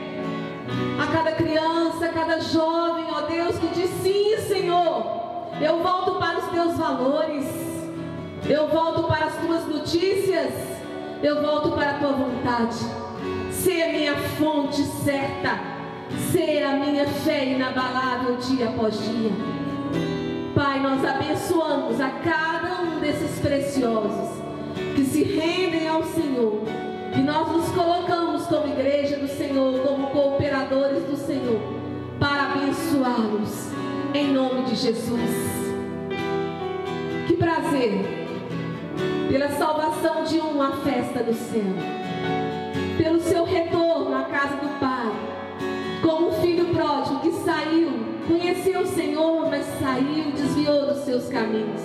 [1.01, 5.05] a cada criança, a cada jovem, ó Deus, que diz sim, Senhor,
[5.59, 7.45] eu volto para os teus valores.
[8.47, 10.53] Eu volto para as tuas notícias.
[11.23, 12.75] Eu volto para a tua vontade.
[13.51, 15.59] Ser a minha fonte certa.
[16.31, 19.31] Ser a minha fé inabalável dia após dia.
[20.53, 24.42] Pai, nós abençoamos a cada um desses preciosos
[24.95, 26.61] que se rendem ao Senhor.
[27.15, 31.59] E nós nos colocamos como igreja do Senhor, como cooperadores do Senhor,
[32.19, 33.71] para abençoá-los.
[34.13, 35.31] Em nome de Jesus.
[37.27, 38.23] Que prazer
[39.29, 41.61] pela salvação de uma festa do céu,
[42.97, 45.11] pelo seu retorno à casa do Pai,
[46.03, 47.89] como um filho pródigo que saiu,
[48.27, 51.81] conheceu o Senhor, mas saiu, desviou dos seus caminhos,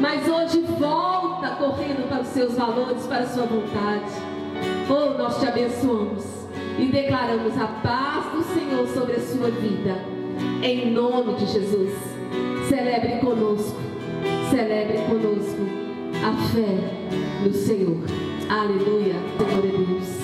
[0.00, 1.07] mas hoje volta
[2.38, 4.12] seus valores, para a sua vontade.
[4.88, 6.24] Oh, nós te abençoamos
[6.78, 9.96] e declaramos a paz do Senhor sobre a sua vida,
[10.62, 11.94] em nome de Jesus.
[12.68, 13.80] Celebre conosco,
[14.50, 15.66] celebre conosco
[16.24, 16.78] a fé
[17.44, 17.96] no Senhor.
[18.48, 19.16] Aleluia.
[19.36, 20.17] Glória a Deus.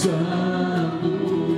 [0.00, 1.49] Santo.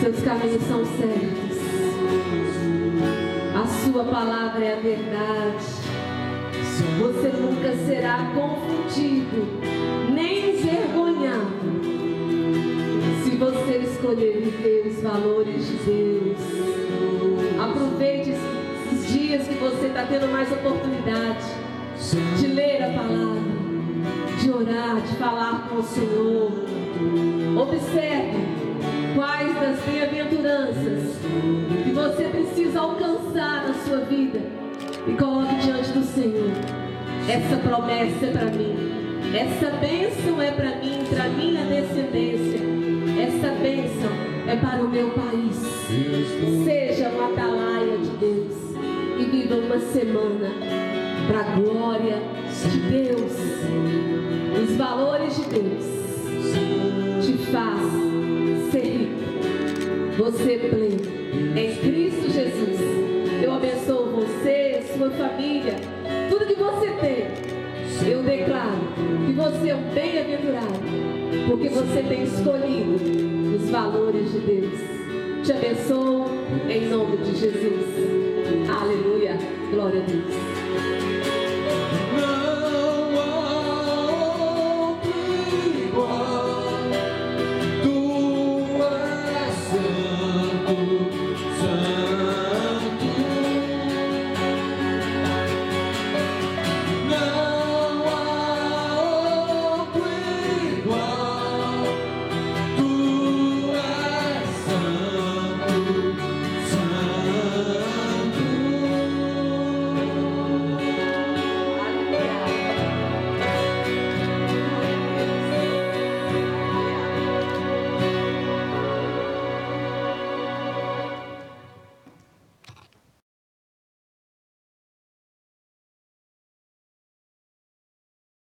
[0.00, 1.58] Seus caminhos são certos.
[3.52, 5.64] A sua palavra é a verdade.
[7.00, 9.44] Você nunca será confundido,
[10.14, 11.58] nem envergonhado.
[13.24, 16.38] Se você escolher viver os valores de Deus,
[17.60, 21.44] aproveite esses dias que você está tendo mais oportunidade
[22.38, 23.42] de ler a palavra,
[24.40, 26.52] de orar, de falar com o Senhor.
[27.60, 28.57] Observe
[29.18, 31.18] quais das bem-aventuranças
[31.82, 34.40] que você precisa alcançar na sua vida
[35.08, 36.52] e coloque diante do Senhor.
[37.28, 38.76] Essa promessa é para mim.
[39.34, 42.60] Essa bênção é para mim, para minha descendência.
[43.20, 44.10] Essa bênção
[44.46, 45.56] é para o meu país.
[46.64, 48.54] Seja uma atalaia de Deus
[49.18, 50.52] e viva uma semana
[51.26, 52.22] para a glória
[52.70, 53.32] de Deus.
[54.62, 58.07] Os valores de Deus te fazem
[60.18, 62.80] você pleno em Cristo Jesus.
[63.40, 65.76] Eu abençoo você, a sua família,
[66.28, 67.48] tudo que você tem.
[68.10, 68.78] Eu declaro
[69.26, 70.78] que você é um bem-aventurado,
[71.48, 74.80] porque você tem escolhido os valores de Deus.
[75.44, 76.26] Te abençoo
[76.68, 77.86] em nome de Jesus.
[78.68, 79.36] Aleluia.
[79.70, 81.17] Glória a Deus.